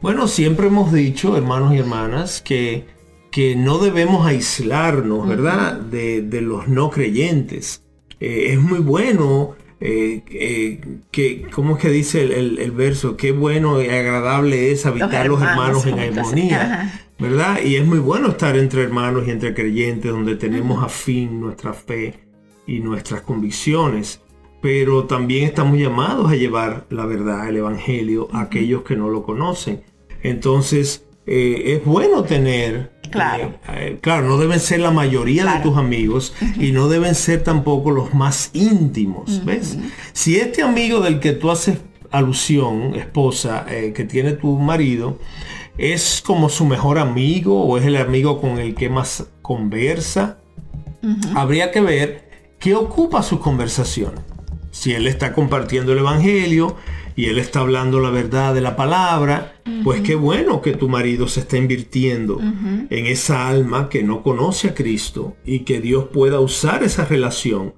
[0.00, 2.86] Bueno, siempre hemos dicho, hermanos y hermanas, que,
[3.30, 5.74] que no debemos aislarnos, ¿verdad?
[5.78, 7.82] de, de los no creyentes.
[8.20, 9.54] Eh, es muy bueno,
[9.84, 13.16] eh, eh, que, ¿cómo es que dice el, el- el verso?
[13.16, 16.18] Qué bueno y agradable es habitar los hermanos, en juntos.
[16.18, 16.62] armonía.
[16.62, 17.00] Ajá.
[17.18, 17.58] ¿Verdad?
[17.64, 22.14] Y es muy bueno estar entre hermanos y entre creyentes donde tenemos afín nuestra fe
[22.66, 24.20] y nuestras convicciones.
[24.60, 29.22] Pero también estamos llamados a llevar la verdad, el Evangelio, a aquellos que no lo
[29.22, 29.82] conocen.
[30.22, 32.93] Entonces, eh, es bueno tener...
[33.14, 33.54] Claro.
[33.68, 37.42] eh, eh, claro, no deben ser la mayoría de tus amigos y no deben ser
[37.44, 39.44] tampoco los más íntimos.
[39.44, 39.78] ¿Ves?
[40.12, 41.78] Si este amigo del que tú haces
[42.10, 45.18] alusión, esposa, eh, que tiene tu marido,
[45.78, 50.38] es como su mejor amigo o es el amigo con el que más conversa,
[51.34, 54.20] habría que ver qué ocupa sus conversaciones.
[54.70, 56.76] Si él está compartiendo el Evangelio
[57.16, 61.28] y él está hablando la verdad de la palabra, pues qué bueno que tu marido
[61.28, 66.40] se está invirtiendo en esa alma que no conoce a Cristo y que Dios pueda
[66.40, 67.74] usar esa relación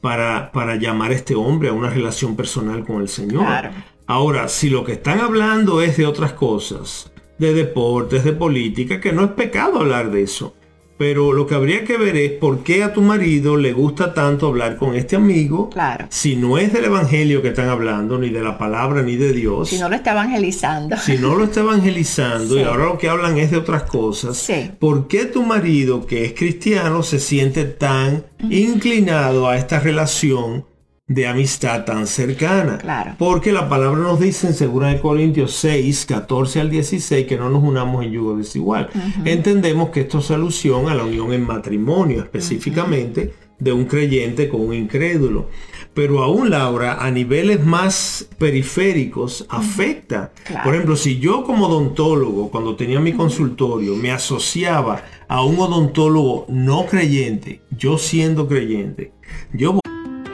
[0.00, 3.44] para, para llamar a este hombre a una relación personal con el Señor.
[3.44, 3.70] Claro.
[4.06, 9.12] Ahora, si lo que están hablando es de otras cosas, de deportes, de política, que
[9.12, 10.54] no es pecado hablar de eso.
[10.98, 14.48] Pero lo que habría que ver es por qué a tu marido le gusta tanto
[14.48, 15.70] hablar con este amigo.
[15.70, 16.06] Claro.
[16.10, 19.68] Si no es del evangelio que están hablando, ni de la palabra, ni de Dios.
[19.68, 20.96] Si no lo está evangelizando.
[20.96, 24.70] Si no lo está evangelizando y ahora lo que hablan es de otras cosas, Sí.
[24.78, 30.64] ¿por qué tu marido, que es cristiano, se siente tan inclinado a esta relación
[31.08, 32.78] de amistad tan cercana?
[32.78, 33.14] Claro.
[33.18, 37.64] Porque la palabra nos dice en 2 Corintios 6, 14 al 16 que no nos
[37.64, 38.90] unamos en yugo desigual.
[39.24, 44.60] Entendemos que esto es alusión a la unión en matrimonio, específicamente de un creyente con
[44.60, 45.48] un incrédulo.
[45.94, 50.32] Pero aún, Laura, a niveles más periféricos afecta.
[50.44, 50.64] Claro.
[50.64, 56.46] Por ejemplo, si yo como odontólogo, cuando tenía mi consultorio, me asociaba a un odontólogo
[56.48, 59.12] no creyente, yo siendo creyente,
[59.52, 59.80] yo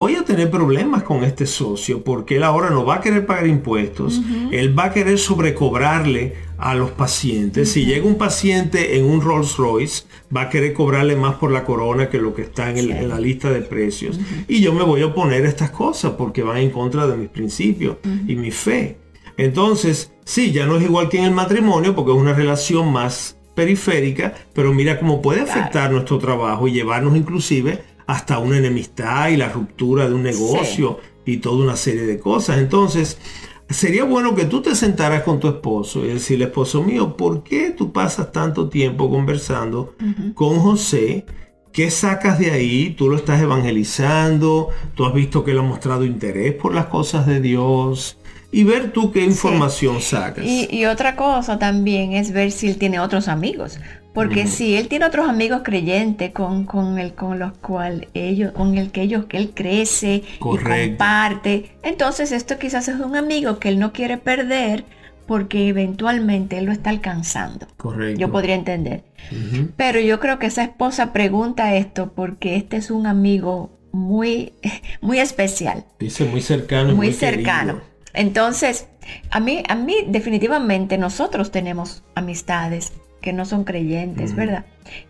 [0.00, 3.46] Voy a tener problemas con este socio porque él ahora no va a querer pagar
[3.46, 4.20] impuestos,
[4.52, 7.70] él va a querer sobrecobrarle a los pacientes.
[7.72, 10.04] Si llega un paciente en un Rolls Royce,
[10.34, 13.08] va a querer cobrarle más por la corona que lo que está en, el- en
[13.08, 14.20] la lista de precios.
[14.46, 17.28] Y yo me voy a oponer a estas cosas porque van en contra de mis
[17.30, 18.98] principios y mi fe.
[19.38, 23.38] Entonces, sí, ya no es igual que en el matrimonio porque es una relación más
[23.54, 29.36] periférica, pero mira cómo puede afectar nuestro trabajo y llevarnos inclusive hasta una enemistad y
[29.36, 32.58] la ruptura de un negocio y toda una serie de cosas.
[32.58, 33.18] Entonces,
[33.68, 37.70] sería bueno que tú te sentaras con tu esposo y decirle, esposo mío, ¿por qué
[37.70, 39.94] tú pasas tanto tiempo conversando
[40.34, 41.24] con José?
[41.72, 42.94] ¿Qué sacas de ahí?
[42.96, 47.26] Tú lo estás evangelizando, tú has visto que él ha mostrado interés por las cosas
[47.26, 48.18] de Dios
[48.52, 50.44] y ver tú qué información sacas.
[50.44, 53.80] Y, y otra cosa también es ver si él tiene otros amigos.
[54.14, 58.78] Porque si él tiene otros amigos creyentes con, con el con los cual ellos, con
[58.78, 60.76] el que ellos, que él crece Correcto.
[60.76, 64.84] y comparte, entonces esto quizás es un amigo que él no quiere perder
[65.26, 67.66] porque eventualmente él lo está alcanzando.
[67.76, 68.20] Correcto.
[68.20, 69.02] Yo podría entender.
[69.76, 74.52] Pero yo creo que esa esposa pregunta esto porque este es un amigo muy,
[75.00, 76.94] muy especial Dice muy cercano.
[76.94, 77.20] muy, querido.
[77.20, 77.80] cercano.
[78.12, 78.86] Entonces,
[79.30, 82.92] a mí, a mí definitivamente nosotros tenemos amistades
[83.24, 84.66] que no son creyentes, ¿verdad?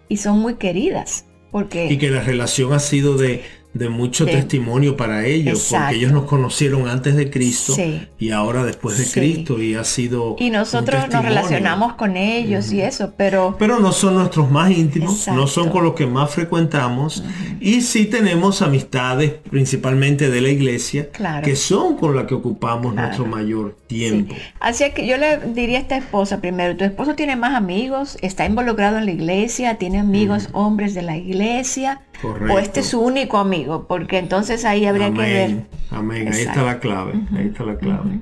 [0.08, 3.42] Y son muy queridas, porque Y que la relación ha sido de,
[3.74, 7.74] de mucho testimonio para ellos, porque ellos nos conocieron antes de Cristo
[8.18, 12.80] y ahora después de Cristo y ha sido y nosotros nos relacionamos con ellos y
[12.80, 17.24] eso, pero pero no son nuestros más íntimos, no son con los que más frecuentamos
[17.60, 21.08] y sí tenemos amistades principalmente de la iglesia
[21.42, 24.36] que son con las que ocupamos nuestro mayor tiempo.
[24.60, 28.46] Así que yo le diría a esta esposa primero, tu esposo tiene más amigos, está
[28.46, 33.38] involucrado en la iglesia, tiene amigos hombres de la iglesia o este es su único
[33.38, 35.66] amigo, porque entonces ahí habría que ver.
[35.90, 38.20] Amén, ahí está la clave, ahí está la clave.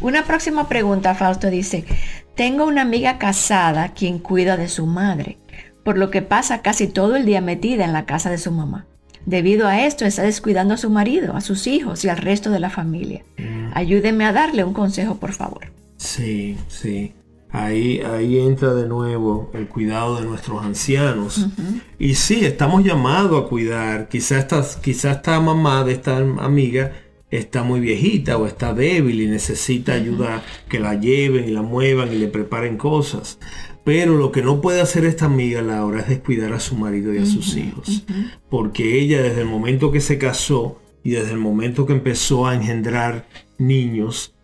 [0.00, 1.84] Una próxima pregunta, Fausto dice,
[2.34, 5.38] tengo una amiga casada quien cuida de su madre,
[5.84, 8.86] por lo que pasa casi todo el día metida en la casa de su mamá.
[9.26, 12.60] Debido a esto está descuidando a su marido, a sus hijos y al resto de
[12.60, 13.24] la familia.
[13.36, 13.72] Mm.
[13.74, 15.72] Ayúdeme a darle un consejo, por favor.
[15.96, 17.12] Sí, sí.
[17.50, 21.46] Ahí, ahí entra de nuevo el cuidado de nuestros ancianos.
[21.98, 24.08] Y sí, estamos llamados a cuidar.
[24.08, 26.92] Quizás esta, quizá esta mamá de esta amiga
[27.30, 32.12] está muy viejita o está débil y necesita ayuda que la lleven y la muevan
[32.12, 33.38] y le preparen cosas.
[33.84, 37.18] Pero lo que no puede hacer esta amiga Laura es descuidar a su marido y
[37.18, 38.04] a sus hijos.
[38.50, 42.54] Porque ella desde el momento que se casó y desde el momento que empezó a
[42.54, 44.34] engendrar niños,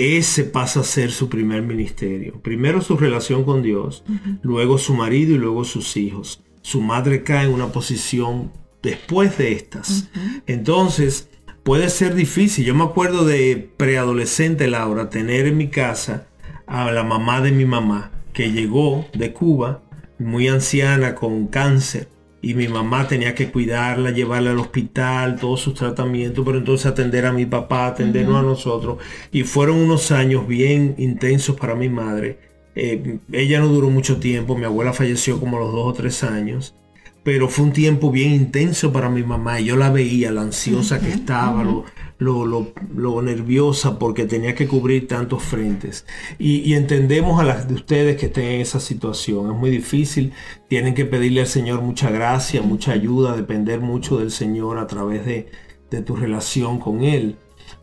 [0.00, 2.40] ese pasa a ser su primer ministerio.
[2.42, 4.04] Primero su relación con Dios,
[4.42, 6.42] luego su marido y luego sus hijos.
[6.62, 10.10] Su madre cae en una posición después de estas.
[10.46, 11.28] Entonces,
[11.62, 12.64] puede ser difícil.
[12.64, 16.26] Yo me acuerdo de preadolescente Laura tener en mi casa
[16.66, 19.82] a la mamá de mi mamá, que llegó de Cuba,
[20.18, 22.09] muy anciana, con cáncer
[22.42, 27.26] y mi mamá tenía que cuidarla, llevarla al hospital, todos sus tratamientos, pero entonces atender
[27.26, 28.98] a mi papá, atendernos a nosotros.
[29.32, 32.38] Y fueron unos años bien intensos para mi madre.
[32.74, 36.22] Eh, ella no duró mucho tiempo, mi abuela falleció como a los dos o tres
[36.24, 36.74] años
[37.22, 39.60] pero fue un tiempo bien intenso para mi mamá.
[39.60, 41.84] Yo la veía, la ansiosa que estaba, lo,
[42.20, 46.06] lo, nerviosa porque tenía que cubrir tantos frentes.
[46.38, 49.50] Y, entendemos a las de ustedes que estén en esa situación.
[49.50, 50.32] Es muy difícil.
[50.68, 55.24] Tienen que pedirle al Señor mucha gracia, mucha ayuda, depender mucho del Señor a través
[55.24, 55.50] de,
[55.90, 57.36] de tu relación con Él.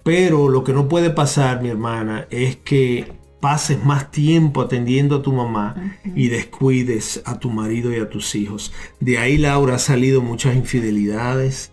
[0.03, 3.11] Pero lo que no puede pasar, mi hermana, es que
[3.47, 8.35] pases más tiempo atendiendo a tu mamá y descuides a tu marido y a tus
[8.35, 8.73] hijos.
[8.99, 11.71] De ahí, Laura, ha salido muchas infidelidades,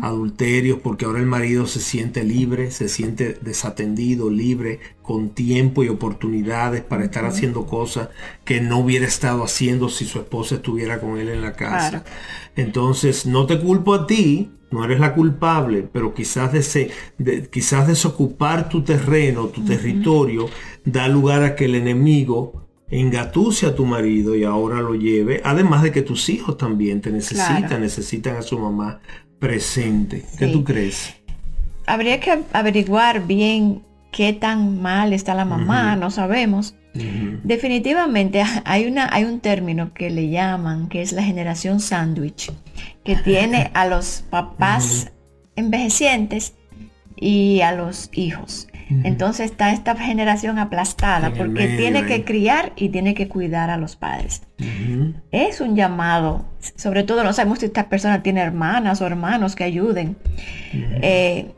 [0.00, 5.88] adulterios, porque ahora el marido se siente libre, se siente desatendido, libre, con tiempo y
[5.88, 8.08] oportunidades para estar haciendo cosas
[8.44, 12.04] que no hubiera estado haciendo si su esposa estuviera con él en la casa.
[12.56, 18.68] Entonces, no te culpo a ti, no eres la culpable, pero quizás, de, quizás desocupar
[18.68, 20.48] tu terreno, tu territorio,
[20.84, 25.82] da lugar a que el enemigo engatuse a tu marido y ahora lo lleve, además
[25.82, 29.00] de que tus hijos también te necesitan, necesitan a su mamá
[29.38, 30.24] presente.
[30.38, 31.14] ¿Qué tú crees?
[31.86, 36.76] Habría que averiguar bien qué tan mal está la mamá, no sabemos.
[37.42, 42.52] Definitivamente hay, una, hay un término que le llaman, que es la generación sándwich,
[43.02, 45.10] que tiene a los papás
[45.56, 46.54] envejecientes
[47.16, 48.68] y a los hijos.
[49.04, 53.96] Entonces está esta generación aplastada porque tiene que criar y tiene que cuidar a los
[53.96, 54.42] padres.
[55.30, 56.44] Es un llamado,
[56.76, 60.16] sobre todo no sabemos si esta persona tiene hermanas o hermanos que ayuden.
[60.74, 61.52] Eh,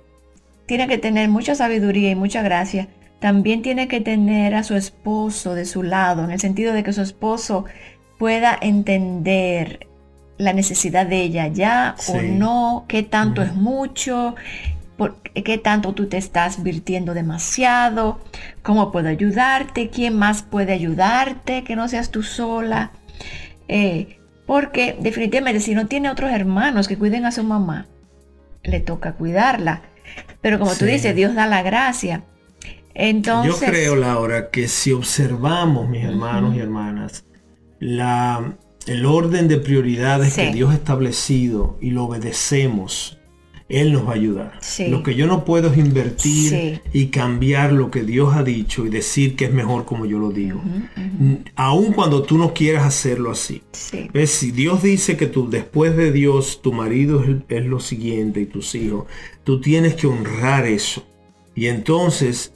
[0.66, 2.88] tiene que tener mucha sabiduría y mucha gracia.
[3.20, 6.92] También tiene que tener a su esposo de su lado, en el sentido de que
[6.92, 7.64] su esposo
[8.18, 9.86] pueda entender
[10.36, 14.34] la necesidad de ella ya o no, qué tanto es mucho,
[15.32, 18.20] qué tanto tú te estás virtiendo demasiado,
[18.62, 22.92] cómo puedo ayudarte, quién más puede ayudarte, que no seas tú sola.
[23.68, 27.86] Eh, porque definitivamente si no tiene otros hermanos que cuiden a su mamá,
[28.62, 29.82] le toca cuidarla.
[30.44, 32.22] Pero como tú dices, Dios da la gracia.
[32.92, 37.24] Entonces, Yo creo, Laura, que si observamos, mis hermanos y hermanas,
[37.80, 38.54] la,
[38.86, 43.18] el orden de prioridades que Dios ha establecido y lo obedecemos,
[43.68, 44.60] él nos va a ayudar.
[44.88, 48.90] Lo que yo no puedo es invertir y cambiar lo que Dios ha dicho y
[48.90, 50.60] decir que es mejor como yo lo digo.
[51.56, 53.62] Aun cuando tú no quieras hacerlo así.
[53.72, 58.74] Si Dios dice que tú, después de Dios, tu marido es, lo siguiente y tus
[58.74, 59.06] hijos,
[59.44, 61.06] tú tienes que honrar eso.
[61.54, 62.52] Y entonces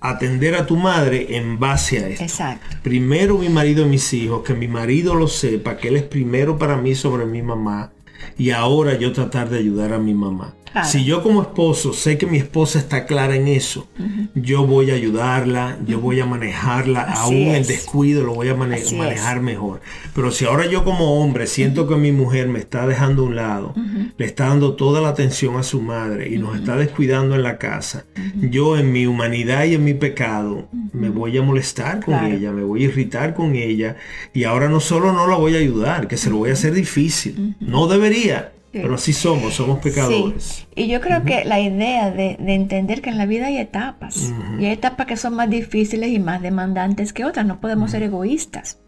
[0.00, 2.44] atender a tu madre en base a eso.
[2.82, 6.58] Primero mi marido y mis hijos, que mi marido lo sepa, que él es primero
[6.58, 7.93] para mí sobre mi mamá
[8.38, 10.54] y ahora yo tratar de ayudar a mi mamá.
[10.82, 13.86] Si yo como esposo sé que mi esposa está clara en eso,
[14.34, 19.40] yo voy a ayudarla, yo voy a manejarla, aún el descuido lo voy a manejar
[19.40, 19.80] mejor.
[20.14, 23.36] Pero si ahora yo como hombre siento que mi mujer me está dejando a un
[23.36, 23.74] lado,
[24.16, 27.58] le está dando toda la atención a su madre y nos está descuidando en la
[27.58, 28.04] casa,
[28.40, 32.64] yo en mi humanidad y en mi pecado me voy a molestar con ella, me
[32.64, 33.96] voy a irritar con ella
[34.32, 36.72] y ahora no solo no la voy a ayudar, que se lo voy a hacer
[36.72, 37.54] difícil.
[37.60, 40.66] No debería, pero así somos, somos pecadores.
[40.74, 44.66] Y yo creo que la idea de, entender que en la vida hay etapas, y
[44.66, 48.78] hay etapas que son más difíciles y más demandantes que otras, no podemos ser egoístas.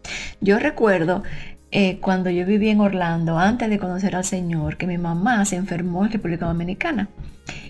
[0.41, 1.23] Yo recuerdo
[1.71, 5.55] eh, cuando yo viví en Orlando, antes de conocer al Señor, que mi mamá se
[5.55, 7.09] enfermó en República Dominicana.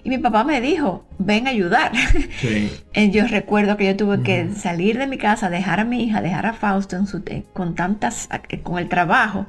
[0.03, 1.91] Y mi papá me dijo, ven a ayudar.
[2.93, 6.19] Eh, yo recuerdo que yo tuve que salir de mi casa, dejar a mi hija,
[6.19, 8.27] dejar a Fausto en su, con tantas,
[8.63, 9.45] con el trabajo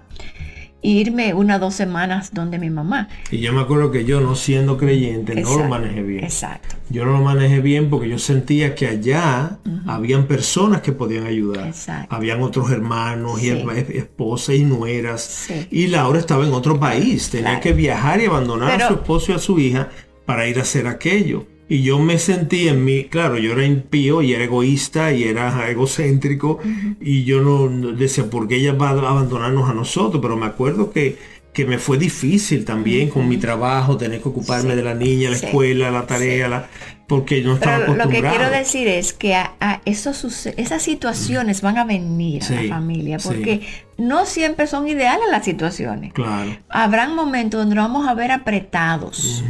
[0.80, 3.08] irme una dos semanas donde mi mamá.
[3.30, 6.24] Y yo me acuerdo que yo no siendo creyente no lo manejé bien.
[6.24, 6.76] Exacto.
[6.88, 11.66] Yo no lo manejé bien porque yo sentía que allá habían personas que podían ayudar.
[11.66, 12.14] Exacto.
[12.14, 15.48] Habían otros hermanos y esposas y nueras.
[15.70, 17.30] Y Laura estaba en otro país.
[17.30, 19.88] Tenía que viajar y abandonar a su esposo y a su hija
[20.24, 21.46] para ir a hacer aquello.
[21.68, 25.68] Y yo me sentí en mí, claro, yo era impío y era egoísta y era
[25.70, 26.60] egocéntrico
[27.00, 30.22] y yo no, decía, ¿por qué ella va a abandonarnos a nosotros?
[30.22, 31.18] Pero me acuerdo que,
[31.52, 35.36] que me fue difícil también con mi trabajo, tener que ocuparme de la niña, la
[35.36, 36.68] escuela, la tarea, la,
[37.06, 41.76] porque no estaba Pero Lo que quiero decir es que a, esos, esas situaciones van
[41.76, 43.60] a venir a la familia, porque
[43.98, 46.12] no siempre son ideales las situaciones.
[46.12, 46.56] Claro.
[46.68, 49.44] Habrán momentos donde nos vamos a ver apretados.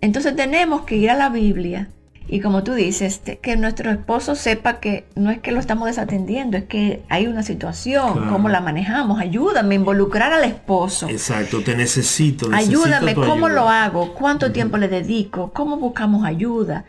[0.00, 1.90] Entonces tenemos que ir a la Biblia
[2.28, 6.56] y como tú dices, que nuestro esposo sepa que no es que lo estamos desatendiendo,
[6.56, 11.08] es que hay una situación, cómo la manejamos, ayúdame, involucrar al esposo.
[11.08, 12.48] Exacto, te necesito.
[12.52, 14.14] ayúdame, ¿cómo lo hago?
[14.14, 15.52] ¿Cuánto tiempo le dedico?
[15.52, 16.84] ¿Cómo buscamos ayuda?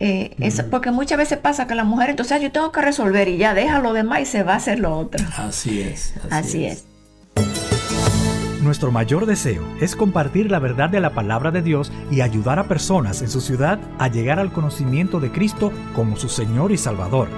[0.00, 0.36] Eh,
[0.70, 3.78] porque muchas veces pasa que la mujer entonces yo tengo que resolver y ya deja
[3.78, 5.24] lo demás y se va a hacer lo otro.
[5.36, 6.14] Así es.
[6.30, 6.84] Así, es.
[8.64, 12.66] Nuestro mayor deseo es compartir la verdad de la palabra de Dios y ayudar a
[12.66, 17.28] personas en su ciudad a llegar al conocimiento de Cristo como su Señor y Salvador.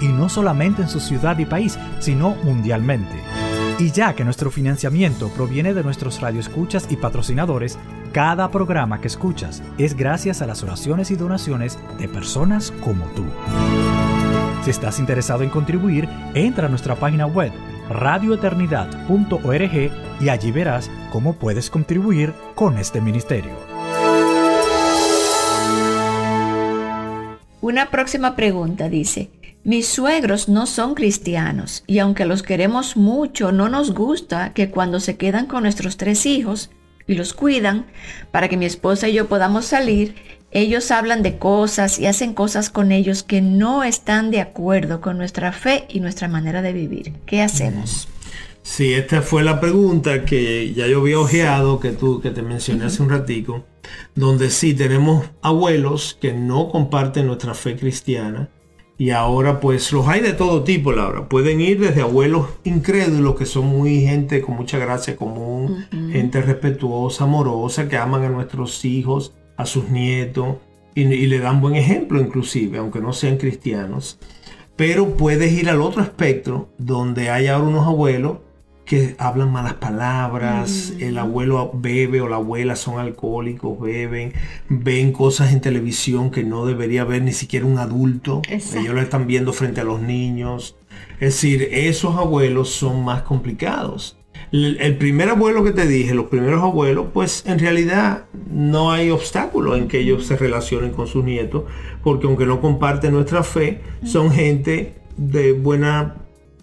[0.00, 3.14] Y no solamente en su ciudad y país, sino mundialmente.
[3.80, 7.78] Y ya que nuestro financiamiento proviene de nuestros radioescuchas y patrocinadores,
[8.12, 13.24] cada programa que escuchas es gracias a las oraciones y donaciones de personas como tú.
[14.64, 17.52] Si estás interesado en contribuir, entra a nuestra página web
[17.88, 23.54] radioeternidad.org y allí verás cómo puedes contribuir con este ministerio.
[27.62, 29.30] Una próxima pregunta dice,
[29.62, 35.00] mis suegros no son cristianos y aunque los queremos mucho, no nos gusta que cuando
[35.00, 36.70] se quedan con nuestros tres hijos
[37.06, 37.86] y los cuidan
[38.30, 40.14] para que mi esposa y yo podamos salir,
[40.50, 45.18] ellos hablan de cosas y hacen cosas con ellos que no están de acuerdo con
[45.18, 47.12] nuestra fe y nuestra manera de vivir.
[47.26, 48.08] ¿Qué hacemos?
[48.62, 52.84] Sí, esta fue la pregunta que ya yo había ojeado, que tú que te mencioné
[52.84, 53.64] hace un ratico,
[54.14, 58.48] donde sí tenemos abuelos que no comparten nuestra fe cristiana
[59.00, 61.26] y ahora pues los hay de todo tipo, Laura.
[61.26, 67.24] Pueden ir desde abuelos incrédulos, que son muy gente con mucha gracia común, gente respetuosa,
[67.24, 70.56] amorosa, que aman a nuestros hijos, a sus nietos
[70.94, 74.18] y, le dan buen ejemplo inclusive, aunque no sean cristianos.
[74.76, 78.40] Pero puedes ir al otro espectro donde hay ahora unos abuelos
[78.90, 81.02] que hablan malas palabras, mm.
[81.04, 84.32] el abuelo bebe o la abuela son alcohólicos, beben,
[84.68, 89.28] ven cosas en televisión que no debería ver ni siquiera un adulto, ellos lo están
[89.28, 90.74] viendo frente a los niños.
[91.20, 94.18] Es decir, esos abuelos son más complicados.
[94.50, 99.76] El, primer abuelo que te dije, los primeros abuelos, pues en realidad no hay obstáculo
[99.76, 101.62] en que ellos se relacionen con sus nietos,
[102.02, 106.16] porque aunque no comparten nuestra fe, son gente de buena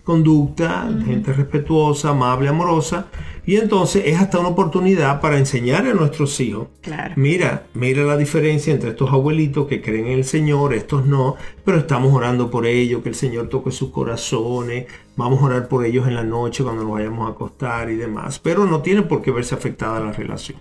[0.08, 3.06] conducta, gente respetuosa, amable, amorosa,
[3.48, 6.68] y entonces es hasta una oportunidad para enseñarle a nuestros hijos.
[7.16, 11.78] Mira, mira la diferencia entre estos abuelitos que creen en el Señor, estos no, pero
[11.78, 16.06] estamos orando por ellos, que el Señor toque sus corazones, vamos a orar por ellos
[16.10, 19.32] en la noche cuando nos vayamos a acostar y demás, pero no tiene por qué
[19.32, 20.60] verse afectada la relación.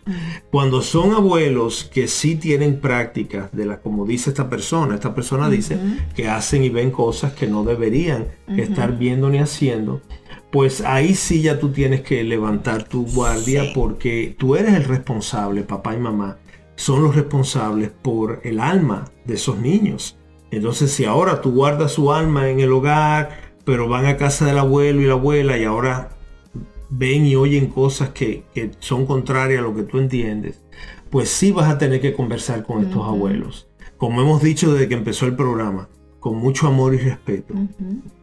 [0.52, 5.50] Cuando son abuelos que sí tienen prácticas de la, como dice esta persona, esta persona
[5.50, 5.76] dice
[6.14, 10.02] que hacen y ven cosas que no deberían estar viendo ni haciendo,
[10.56, 15.64] pues ahí sí ya tú tienes que levantar tu guardia porque tú eres el responsable,
[15.64, 16.38] papá y mamá,
[16.76, 20.16] son los responsables por el alma de esos niños.
[20.50, 24.56] Entonces si ahora tú guardas su alma en el hogar, pero van a casa del
[24.56, 26.16] abuelo y la abuela y ahora
[26.88, 28.44] ven y oyen cosas que,
[28.78, 30.62] son contrarias a lo que tú entiendes,
[31.10, 33.68] pues sí vas a tener que conversar con estos abuelos.
[33.98, 35.90] Como hemos dicho desde que empezó el programa,
[36.26, 37.54] con mucho amor y respeto.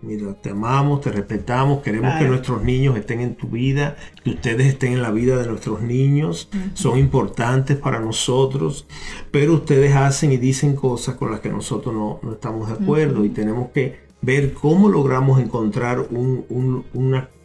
[0.02, 3.96] Mira, te amamos, te respetamos, queremos que nuestros niños estén en tu vida,
[4.26, 8.86] que ustedes estén en la vida de nuestros niños, son importantes para nosotros,
[9.32, 13.30] pero ustedes hacen y dicen cosas con las que nosotros no, estamos de acuerdo y
[13.30, 16.84] tenemos que ver cómo logramos encontrar un,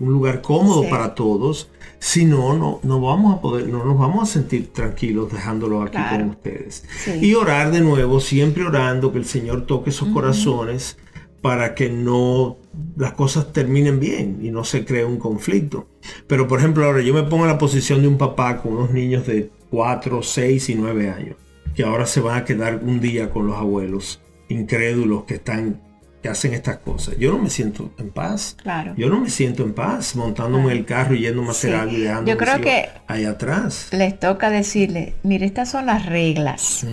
[0.00, 1.70] lugar cómodo para todos.
[2.00, 5.98] Si no, no, no vamos a poder, no nos vamos a sentir tranquilos dejándolo aquí
[6.10, 6.84] con ustedes.
[7.20, 10.96] Y orar de nuevo, siempre orando que el Señor toque esos corazones
[11.42, 12.56] para que no
[12.96, 15.88] las cosas terminen bien y no se cree un conflicto.
[16.26, 18.90] Pero por ejemplo, ahora yo me pongo en la posición de un papá con unos
[18.90, 21.36] niños de 4, 6 y 9 años,
[21.74, 25.82] que ahora se van a quedar un día con los abuelos incrédulos que están
[26.22, 27.16] que hacen estas cosas.
[27.18, 28.56] Yo no me siento en paz.
[28.62, 28.94] Claro.
[28.96, 31.96] Yo no me siento en paz montándome en el carro y yéndome a hacer algo
[31.96, 33.88] y Yo creo que ahí atrás.
[33.92, 36.84] Les toca decirle, mire, estas son las reglas.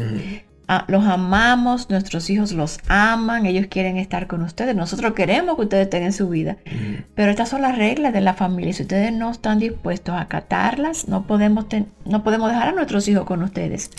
[0.68, 5.62] Ah, los amamos, nuestros hijos los aman, ellos quieren estar con ustedes, nosotros queremos que
[5.62, 6.58] ustedes en su vida,
[7.14, 8.74] pero estas son las reglas de la familia.
[8.74, 11.68] Si ustedes no están dispuestos a acatarlas, no podemos,
[12.06, 13.92] no podemos dejar a nuestros hijos con ustedes.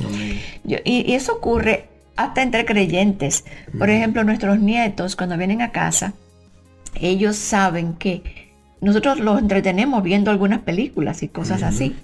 [0.65, 3.45] y, eso ocurre hasta entre creyentes.
[3.79, 6.15] Por ejemplo, nuestros nietos cuando vienen a casa,
[6.95, 8.23] ellos saben que
[8.81, 11.97] nosotros los entretenemos viendo algunas películas y cosas así.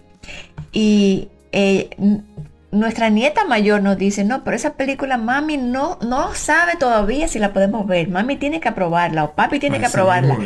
[0.73, 1.91] Y eh,
[2.73, 7.39] nuestra nieta mayor nos dice, no, pero esa película mami no, no sabe todavía si
[7.39, 8.09] la podemos ver.
[8.09, 10.39] Mami tiene que aprobarla o papi tiene que aprobarla.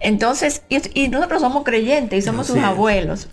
[0.00, 3.28] Entonces, y, nosotros somos creyentes y somos sus abuelos.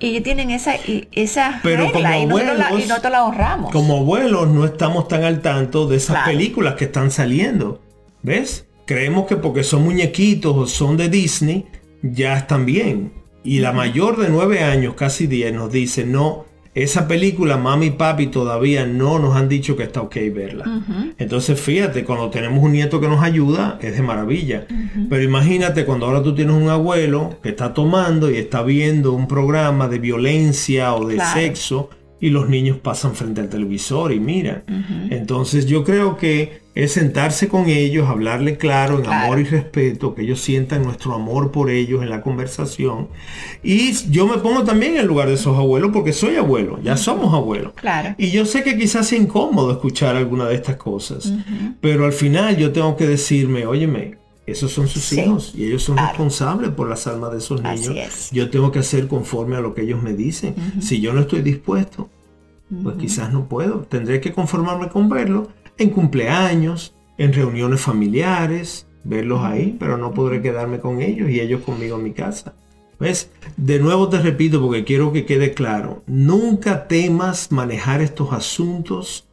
[0.00, 0.74] Y tienen esa,
[1.12, 3.72] esa regla y, nosotros la, la honramos.
[3.72, 7.80] Como abuelos no estamos tan al tanto de esas películas que están saliendo.
[8.22, 8.66] ¿Ves?
[8.86, 11.66] Creemos que porque son muñequitos o son de Disney,
[12.02, 13.12] ya están bien.
[13.42, 16.46] Y la mayor de nueve años, casi diez, nos dice, no,
[16.76, 20.82] esa película, mami y papi todavía no nos han dicho que está ok verla.
[21.16, 24.66] Entonces, fíjate, cuando tenemos un nieto que nos ayuda, es de maravilla.
[25.08, 29.26] Pero imagínate cuando ahora tú tienes un abuelo que está tomando y está viendo un
[29.26, 31.88] programa de violencia o de sexo
[32.20, 34.64] y los niños pasan frente al televisor y miran.
[35.10, 40.22] Entonces yo creo que es sentarse con ellos, hablarle claro, en amor y respeto, que
[40.22, 43.08] ellos sientan nuestro amor por ellos en la conversación.
[43.62, 46.96] Y yo me pongo también en el lugar de esos abuelos porque soy abuelo, ya
[46.96, 47.72] somos abuelos.
[47.74, 48.14] Claro.
[48.18, 51.32] Y yo sé que quizás sea incómodo escuchar alguna de estas cosas,
[51.80, 55.96] pero al final yo tengo que decirme, óyeme, esos son sus hijos y ellos son
[55.96, 58.30] responsables por las almas de esos niños.
[58.30, 60.54] Yo tengo que hacer conforme a lo que ellos me dicen.
[60.80, 62.08] Si yo no estoy dispuesto,
[62.82, 63.80] pues quizás no puedo.
[63.80, 70.40] Tendré que conformarme con verlo en cumpleaños, en reuniones familiares, verlos ahí, pero no podré
[70.40, 72.54] quedarme con ellos y ellos conmigo en mi casa.
[72.98, 73.30] ¿Ves?
[73.56, 79.28] De nuevo te repito porque quiero que quede claro, nunca temas manejar estos asuntos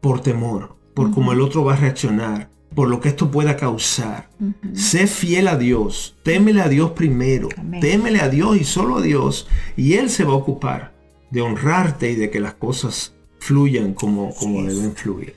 [0.00, 4.28] por temor, por cómo el otro va a reaccionar por lo que esto pueda causar.
[4.74, 7.48] Sé fiel a Dios, témele a Dios primero,
[7.80, 10.92] témele a Dios y solo a Dios, y Él se va a ocupar
[11.30, 15.34] de honrarte y de que las cosas fluyan como, como deben fluir.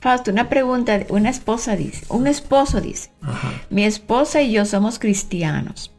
[0.00, 3.10] Fausto, una pregunta, una esposa dice, un esposo dice,
[3.70, 5.94] mi esposa y yo somos cristianos,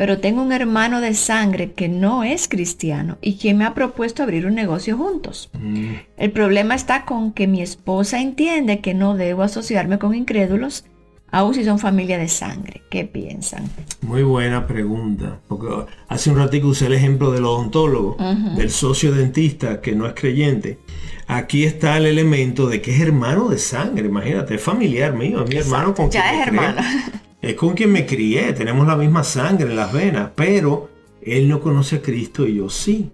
[0.00, 4.22] pero tengo un hermano de sangre que no es cristiano y quien me ha propuesto
[4.22, 5.50] abrir un negocio juntos.
[5.52, 5.90] Mm.
[6.16, 10.86] El problema está con que mi esposa entiende que no debo asociarme con incrédulos,
[11.30, 12.80] aun si son familia de sangre.
[12.88, 13.64] ¿Qué piensan?
[14.00, 15.66] Muy buena pregunta, porque
[16.08, 18.16] hace un ratito usé el ejemplo del odontólogo,
[18.56, 20.78] del socio dentista que no es creyente.
[21.26, 25.50] Aquí está el elemento de que es hermano de sangre, imagínate, es familiar mío, es
[25.50, 26.80] mi hermano con Ya es hermano.
[27.42, 30.90] Es con quien me crié, tenemos la misma sangre en las venas, pero
[31.22, 33.12] él no conoce a Cristo y yo sí.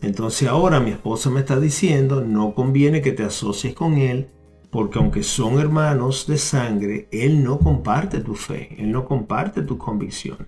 [0.00, 4.28] Entonces ahora mi esposa me está diciendo, no conviene que te asocies con él,
[4.70, 9.78] porque aunque son hermanos de sangre, él no comparte tu fe, él no comparte tu
[9.78, 10.46] convicción.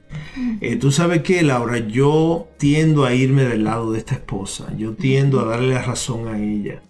[0.60, 4.94] Eh, tú sabes que, Laura, yo tiendo a irme del lado de esta esposa, yo
[4.94, 6.82] tiendo a darle la razón a ella.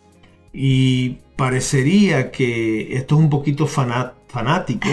[0.52, 3.66] Y parecería que esto es un poquito
[4.30, 4.88] fanático,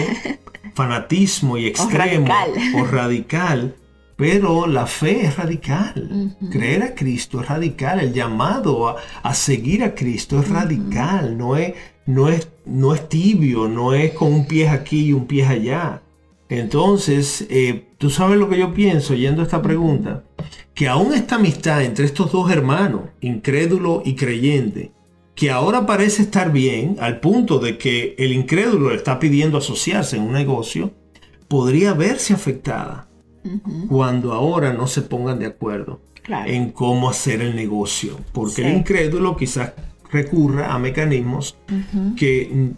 [0.74, 2.32] fanatismo y extremo
[2.76, 3.76] o radical,
[4.16, 6.36] pero la fe es radical.
[6.50, 8.00] Creer a Cristo es radical.
[8.00, 11.38] El llamado a, seguir a Cristo es radical.
[11.38, 11.74] No es,
[12.06, 16.02] no, es, no es tibio, no es con un pie aquí y un pie allá.
[16.48, 20.24] Entonces, eh, tú sabes lo que yo pienso yendo a esta pregunta,
[20.74, 24.92] que aún esta amistad entre estos dos hermanos, incrédulo y creyente,
[25.38, 30.16] que ahora parece estar bien al punto de que el incrédulo le está pidiendo asociarse
[30.16, 30.90] en un negocio,
[31.46, 33.08] podría verse afectada
[33.88, 36.00] cuando ahora no se pongan de acuerdo.
[36.46, 38.18] en cómo hacer el negocio.
[38.32, 39.74] Porque el incrédulo quizás
[40.10, 41.56] recurra a mecanismos
[42.16, 42.72] que,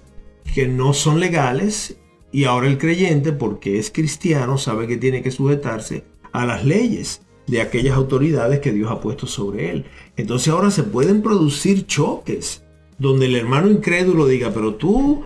[0.54, 1.96] que no son legales
[2.30, 7.22] y ahora el creyente, porque es cristiano, sabe que tiene que sujetarse a las leyes
[7.46, 9.86] de aquellas autoridades que Dios ha puesto sobre él.
[10.20, 12.62] Entonces ahora se pueden producir choques
[12.98, 15.24] donde el hermano incrédulo diga, pero tú,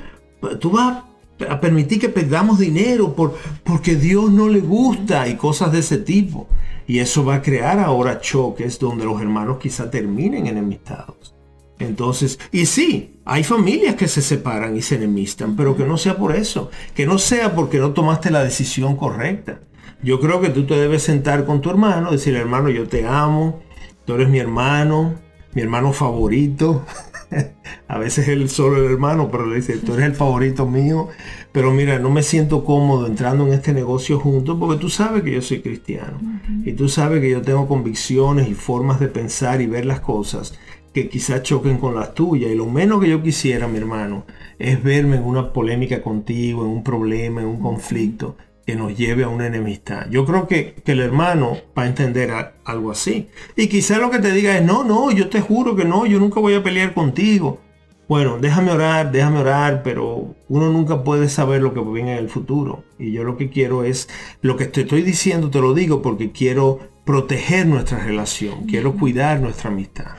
[0.61, 1.03] tú vas
[1.49, 3.35] a permitir que perdamos dinero por,
[3.65, 6.47] porque Dios no le gusta y cosas de ese tipo.
[6.87, 11.35] Y eso va a crear ahora choques donde los hermanos quizá terminen enemistados.
[11.81, 16.17] Entonces, y sí, hay familias que se separan y se enemistan, pero que no sea
[16.17, 19.59] por eso, que no sea porque no tomaste la decisión correcta.
[20.01, 23.63] Yo creo que tú te debes sentar con tu hermano, decirle, hermano, yo te amo,
[24.05, 25.15] tú eres mi hermano,
[25.55, 26.85] mi hermano favorito.
[27.89, 31.09] a veces él solo el hermano, pero le dice, tú eres el favorito mío.
[31.53, 35.33] Pero mira, no me siento cómodo entrando en este negocio juntos porque tú sabes que
[35.33, 36.19] yo soy cristiano.
[36.65, 40.59] Y tú sabes que yo tengo convicciones y formas de pensar y ver las cosas
[40.93, 42.51] que quizás choquen con las tuyas.
[42.51, 44.27] Y lo menos que yo quisiera, mi hermano,
[44.59, 48.37] es verme en una polémica contigo, en un problema, en un conflicto
[48.67, 50.07] que nos lleve a una enemistad.
[50.11, 52.31] Yo creo que, el hermano va a entender
[52.65, 53.29] algo así.
[53.57, 56.19] Y quizás lo que te diga es, no, no, yo te juro que no, yo
[56.19, 57.61] nunca voy a pelear contigo.
[58.07, 62.29] Bueno, déjame orar, déjame orar, pero uno nunca puede saber lo que viene en el
[62.29, 62.85] futuro.
[62.99, 64.09] Y yo lo que quiero es,
[64.43, 69.41] lo que te estoy diciendo te lo digo porque quiero proteger nuestra relación, quiero cuidar
[69.41, 70.17] nuestra amistad.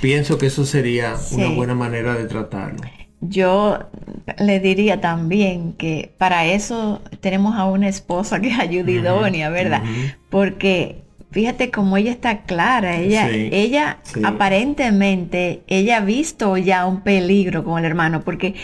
[0.00, 2.82] Pienso que eso sería una buena manera de tratarlo.
[3.20, 3.90] Yo
[4.38, 9.82] le diría también que para eso tenemos a una esposa que es ayudidonia, ¿verdad?
[10.30, 17.64] Porque fíjate cómo ella está clara, ella, ella aparentemente, ella ha visto ya un peligro
[17.64, 18.54] con el hermano, porque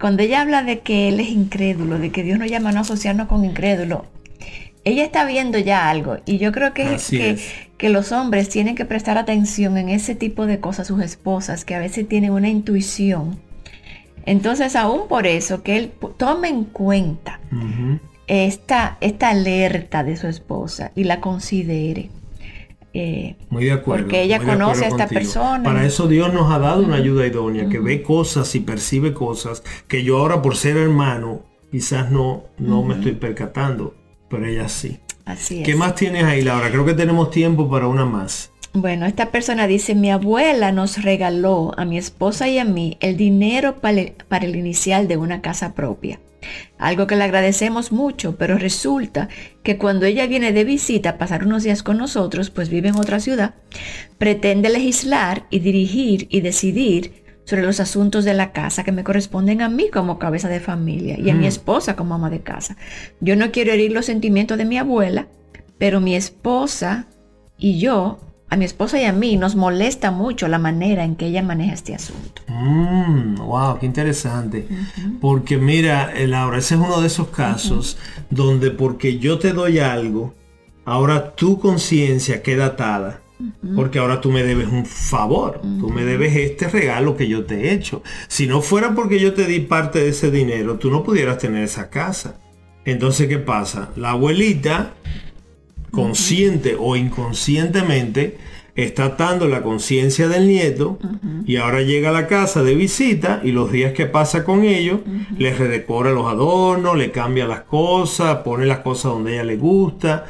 [0.00, 2.80] cuando ella habla de que él es incrédulo, de que Dios nos llama a no
[2.80, 4.06] asociarnos con incrédulo,
[4.84, 7.38] ella está viendo ya algo y yo creo que, que,
[7.78, 11.76] que, los hombres tienen que prestar atención en ese tipo de cosas, sus esposas, que
[11.76, 13.38] a veces tienen una intuición.
[14.26, 17.40] Entonces, aún por eso, que él tome en cuenta
[18.26, 22.10] esta, esta, alerta de su esposa y la considere.
[22.94, 24.04] Eh, muy de acuerdo.
[24.04, 25.62] Porque ella conoce a esta persona.
[25.64, 29.62] Para eso Dios nos ha dado una ayuda idónea, que ve cosas y percibe cosas
[29.88, 33.94] que yo ahora por ser hermano quizás no, no me estoy percatando
[34.32, 34.98] pero ella sí.
[35.26, 35.66] Así es.
[35.66, 36.70] ¿Qué más tienes ahí, Laura?
[36.70, 38.50] Creo que tenemos tiempo para una más.
[38.74, 43.18] Bueno, esta persona dice, mi abuela nos regaló a mi esposa y a mí el
[43.18, 46.20] dinero para el, inicial de una casa propia.
[46.78, 49.28] Algo que le agradecemos mucho, pero resulta
[49.62, 52.96] que cuando ella viene de visita a pasar unos días con nosotros, pues vive en
[52.96, 53.54] otra ciudad,
[54.16, 59.60] pretende legislar y dirigir y decidir sobre los asuntos de la casa que me corresponden
[59.60, 61.48] a mí como cabeza de familia y a mi mm.
[61.48, 62.76] esposa como ama de casa.
[63.20, 65.28] Yo no quiero herir los sentimientos de mi abuela,
[65.76, 67.06] pero mi esposa
[67.58, 68.18] y yo,
[68.52, 71.72] a mi esposa y a mí, nos molesta mucho la manera en que ella maneja
[71.72, 72.42] este asunto.
[72.48, 74.68] Mm, wow, qué interesante.
[75.22, 77.96] Porque mira, Laura, ese es uno de esos casos
[78.28, 80.34] donde porque yo te doy algo,
[80.84, 83.22] ahora tu conciencia queda atada
[83.74, 87.54] porque ahora tú me debes un favor, tú me debes este regalo que yo te
[87.54, 88.02] he hecho.
[88.28, 91.64] Si no fuera porque yo te di parte de ese dinero, tú no pudieras tener
[91.64, 92.38] esa casa.
[92.84, 93.88] Entonces, ¿qué pasa?
[93.96, 94.92] La abuelita,
[95.92, 98.38] consciente o inconscientemente,
[98.74, 100.98] está atando la conciencia del nieto
[101.44, 105.00] y ahora llega a la casa de visita y los días que pasa con ellos,
[105.36, 109.56] le redecora los adornos, le cambia las cosas, pone las cosas donde a ella le
[109.56, 110.24] gusta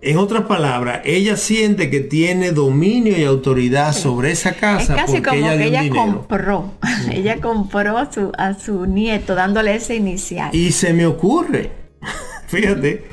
[0.00, 4.94] en otras palabras, ella siente que tiene dominio y autoridad sobre esa casa.
[4.94, 6.72] Es casi como que ella compró.
[7.12, 10.54] ella compró a su, a su nieto dándole ese inicial.
[10.54, 11.72] Y se me ocurre,
[12.46, 13.04] fíjate,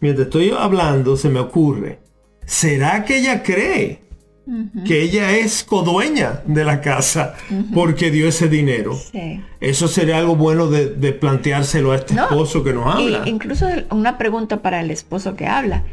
[0.00, 2.00] mientras estoy hablando, se me ocurre.
[2.46, 4.02] ¿Será que ella cree
[4.86, 7.34] que ella es codueña de la casa
[7.72, 8.98] porque dio ese dinero?
[9.60, 13.22] Eso sería algo bueno de, planteárselo a este esposo que nos habla.
[13.26, 15.84] incluso una pregunta para el esposo que habla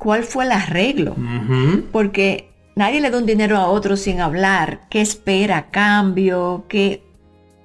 [0.00, 1.14] cuál fue el arreglo.
[1.92, 4.80] Porque nadie le da un dinero a otro sin hablar.
[4.90, 5.70] ¿Qué espera?
[5.70, 6.64] ¿Cambio?
[6.68, 7.04] ¿Qué?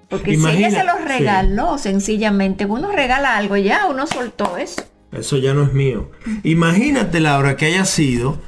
[0.10, 4.84] Porque si ella se lo regaló sencillamente, uno regala algo, ya uno soltó eso.
[5.18, 6.12] Eso ya no es mío.
[6.44, 8.40] Imagínate, Laura, que haya sido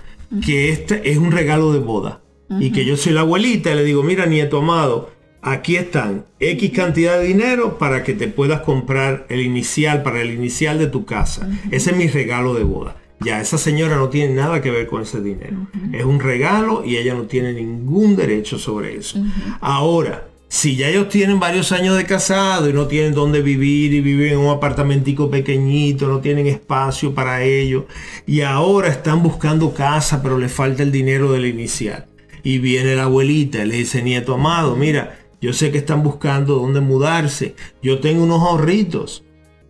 [0.45, 2.21] que este es un regalo de boda.
[2.59, 5.11] Y que yo soy la abuelita y le digo, mira, nieto amado,
[5.41, 10.31] aquí están X cantidad de dinero para que te puedas comprar el inicial, para el
[10.31, 11.49] inicial de tu casa.
[11.71, 12.95] Ese es mi regalo de boda.
[13.19, 15.67] Ya, esa señora no tiene nada que ver con ese dinero.
[15.91, 19.19] Es un regalo y ella no tiene ningún derecho sobre eso.
[19.59, 23.99] Ahora, Si ya ellos tienen varios años de casado y no tienen dónde vivir y
[23.99, 27.83] viven en un apartamentico pequeñito, no tienen espacio para ellos
[28.25, 32.05] y ahora están buscando casa pero le falta el dinero del inicial.
[32.43, 36.79] Y viene la abuelita le dice, nieto amado, mira, yo sé que están buscando dónde
[36.79, 37.55] mudarse.
[37.83, 39.23] Yo tengo unos ahorritos.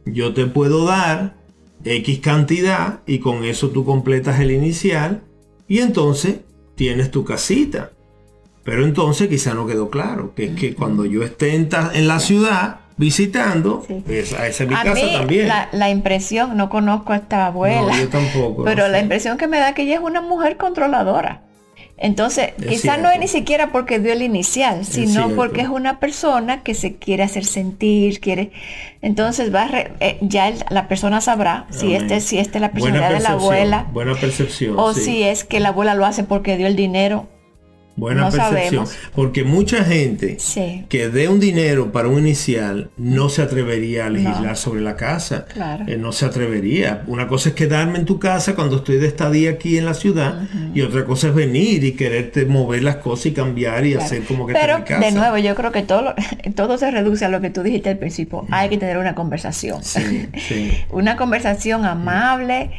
[0.06, 1.36] Yo te puedo dar
[1.84, 5.24] X cantidad y con eso tú completas el inicial
[5.68, 6.38] y entonces
[6.76, 7.92] tienes tu casita.
[8.68, 11.70] Pero entonces quizá no quedó claro, que es que cuando yo esté en,
[12.06, 15.48] la ciudad visitando, esa, es mi casa también.
[15.72, 19.74] La, impresión, no conozco a esta abuela, yo tampoco, pero la impresión que me da
[19.74, 21.44] que ella es una mujer controladora.
[21.96, 26.62] Entonces, quizás no es ni siquiera porque dio el inicial, sino porque es una persona
[26.62, 28.52] que se quiere hacer sentir, quiere.
[29.02, 29.70] Entonces, va
[30.02, 33.88] eh, ya la persona sabrá si este, si este es la personalidad de la abuela.
[33.94, 34.76] Buena percepción.
[34.78, 37.30] O si es que la abuela lo hace porque dio el dinero
[37.98, 38.86] Buena percepción.
[39.16, 40.38] Porque mucha gente
[40.88, 45.46] que dé un dinero para un inicial no se atrevería a legislar sobre la casa.
[45.88, 47.04] Eh, no se atrevería.
[47.08, 50.44] Una cosa es quedarme en tu casa cuando estoy de estadía aquí en la ciudad
[50.74, 54.46] y otra cosa es venir y quererte mover las cosas y cambiar y hacer como
[54.46, 56.14] que Pero de nuevo, yo creo que todo,
[56.56, 58.46] todo se reduce a lo que tú dijiste al principio.
[58.52, 59.82] Hay que tener una conversación.
[60.92, 62.70] una conversación amable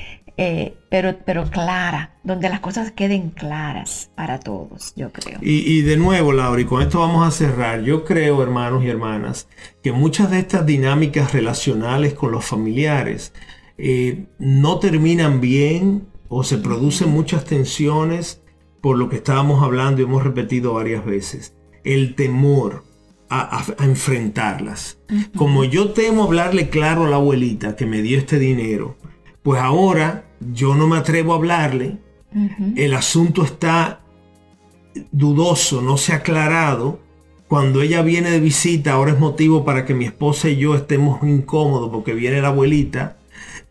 [0.41, 5.41] eh, pero, pero clara, donde las cosas queden claras para todos, yo creo.
[5.43, 9.49] Y, de nuevo, Laura, y con esto vamos a cerrar, yo creo, hermanos y hermanas,
[9.83, 13.35] que muchas de estas dinámicas relacionales con los familiares
[13.79, 18.41] eh, no terminan bien o se producen muchas tensiones
[18.81, 21.57] por lo que estábamos hablando y hemos repetido varias veces.
[21.83, 22.85] El temor,
[23.29, 25.01] a, enfrentarlas.
[25.37, 28.97] Como yo temo hablarle claro a la abuelita que me dio este dinero,
[29.43, 31.99] pues ahora yo no me atrevo a hablarle,
[32.77, 34.01] el asunto está
[35.13, 37.01] dudoso, no se ha aclarado.
[37.49, 41.23] Cuando ella viene de visita, ahora es motivo para que mi esposa y yo estemos
[41.23, 43.17] incómodos porque viene la abuelita.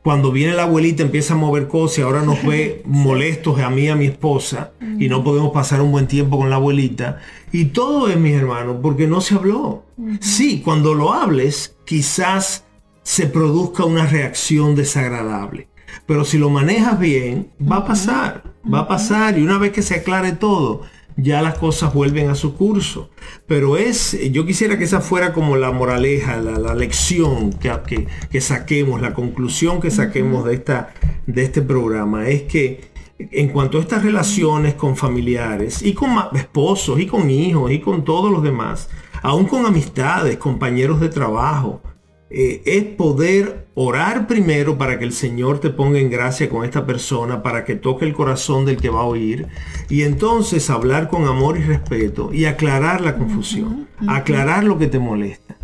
[0.02, 3.84] Cuando viene la abuelita empieza a mover cosas y ahora nos ve molestos a mí
[3.84, 7.20] y a mi esposa y no podemos pasar un buen tiempo con la abuelita.
[7.52, 9.84] Y todo es, mis hermanos, porque no se habló.
[10.22, 12.64] Sí, cuando lo hables, quizás
[13.04, 15.68] se produzca una reacción desagradable.
[16.06, 19.38] Pero si lo manejas bien, va a pasar, va a pasar.
[19.38, 20.84] Y una vez que se aclare todo,
[21.18, 23.10] ya las cosas vuelven a su curso.
[23.48, 29.02] Pero es, yo quisiera que esa fuera como la moraleja, la, lección que, que, saquemos,
[29.02, 30.94] la conclusión que saquemos de, esta,
[31.26, 37.00] de este programa, es que en cuanto a estas relaciones con familiares y con esposos
[37.00, 38.90] y con hijos y con todos los demás,
[39.24, 41.82] aún con amistades, compañeros de trabajo,
[42.30, 46.86] eh, es poder orar primero para que el Señor te ponga en gracia con esta
[46.86, 49.48] persona, para que toque el corazón del que va a oír,
[49.90, 55.00] y entonces hablar con amor y respeto y aclarar la confusión, aclarar lo que te
[55.00, 55.56] molesta.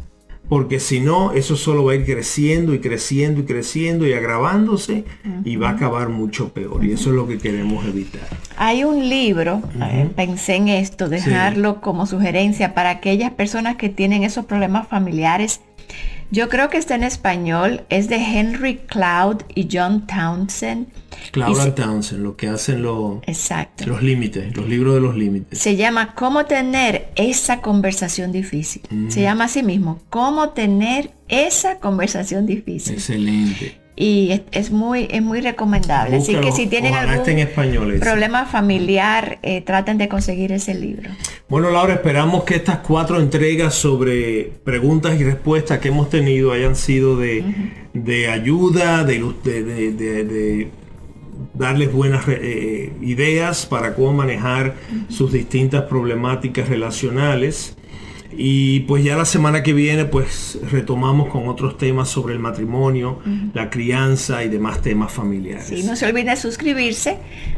[0.48, 5.04] Porque si no, eso solo va a ir creciendo y creciendo y creciendo y agravándose
[5.44, 6.86] y va a acabar mucho peor.
[6.86, 8.22] Y eso es lo que queremos evitar.
[8.58, 14.24] Hay un libro, eh, pensé en esto, dejarlo como sugerencia para aquellas personas que tienen
[14.24, 15.62] esos problemas familiares
[16.34, 17.84] yo creo que está en español.
[17.90, 20.88] Es de Henry Cloud y John Townsend.
[21.32, 23.22] Cloud y Townsend, lo que hacen los
[24.02, 25.60] límites, los libros de los límites.
[25.60, 28.82] Se llama Cómo tener esa conversación difícil.
[29.10, 29.24] Se mm.
[29.24, 32.96] llama así mismo, Cómo tener esa conversación difícil.
[32.96, 36.18] Excelente y es, muy es muy recomendable.
[36.18, 37.24] Así que si tienen algún
[38.00, 41.10] problema familiar, eh, traten de conseguir ese libro.
[41.48, 46.76] Bueno, Laura, esperamos que estas cuatro entregas sobre preguntas y respuestas que hemos tenido hayan
[46.76, 47.44] sido de,
[48.32, 50.72] ayuda, de, de,
[51.54, 54.76] darles buenas eh, ideas para cómo manejar
[55.10, 57.78] sus distintas problemáticas relacionales.
[58.38, 63.20] Y pues ya la semana que viene pues retomamos con otros temas sobre el matrimonio,
[63.54, 65.68] la crianza y demás temas familiares.
[65.68, 67.18] Sí, no se olviden suscribirse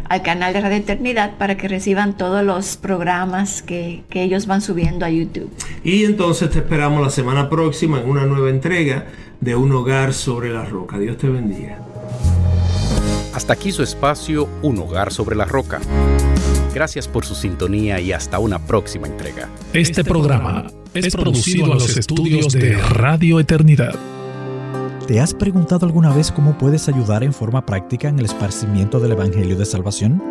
[0.09, 4.61] al canal de Radio Eternidad para que reciban todos los programas que, que ellos van
[4.61, 5.49] subiendo a YouTube.
[5.83, 9.05] Y entonces te esperamos la semana próxima en una nueva entrega
[9.41, 10.97] de Un Hogar sobre la Roca.
[10.97, 11.79] Dios te bendiga.
[13.33, 15.81] Hasta aquí su espacio Un Hogar sobre la Roca.
[16.75, 19.49] Gracias por su sintonía y hasta una próxima entrega.
[19.71, 23.95] Este programa es producido en los estudios de Radio Eternidad.
[25.07, 29.13] ¿Te has preguntado alguna vez cómo puedes ayudar en forma práctica en el esparcimiento del
[29.13, 30.21] Evangelio de Salvación?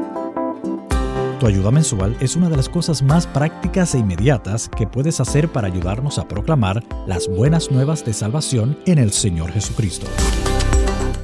[1.41, 5.49] Tu ayuda mensual es una de las cosas más prácticas e inmediatas que puedes hacer
[5.49, 10.07] para ayudarnos a proclamar las buenas nuevas de salvación en el Señor Jesucristo.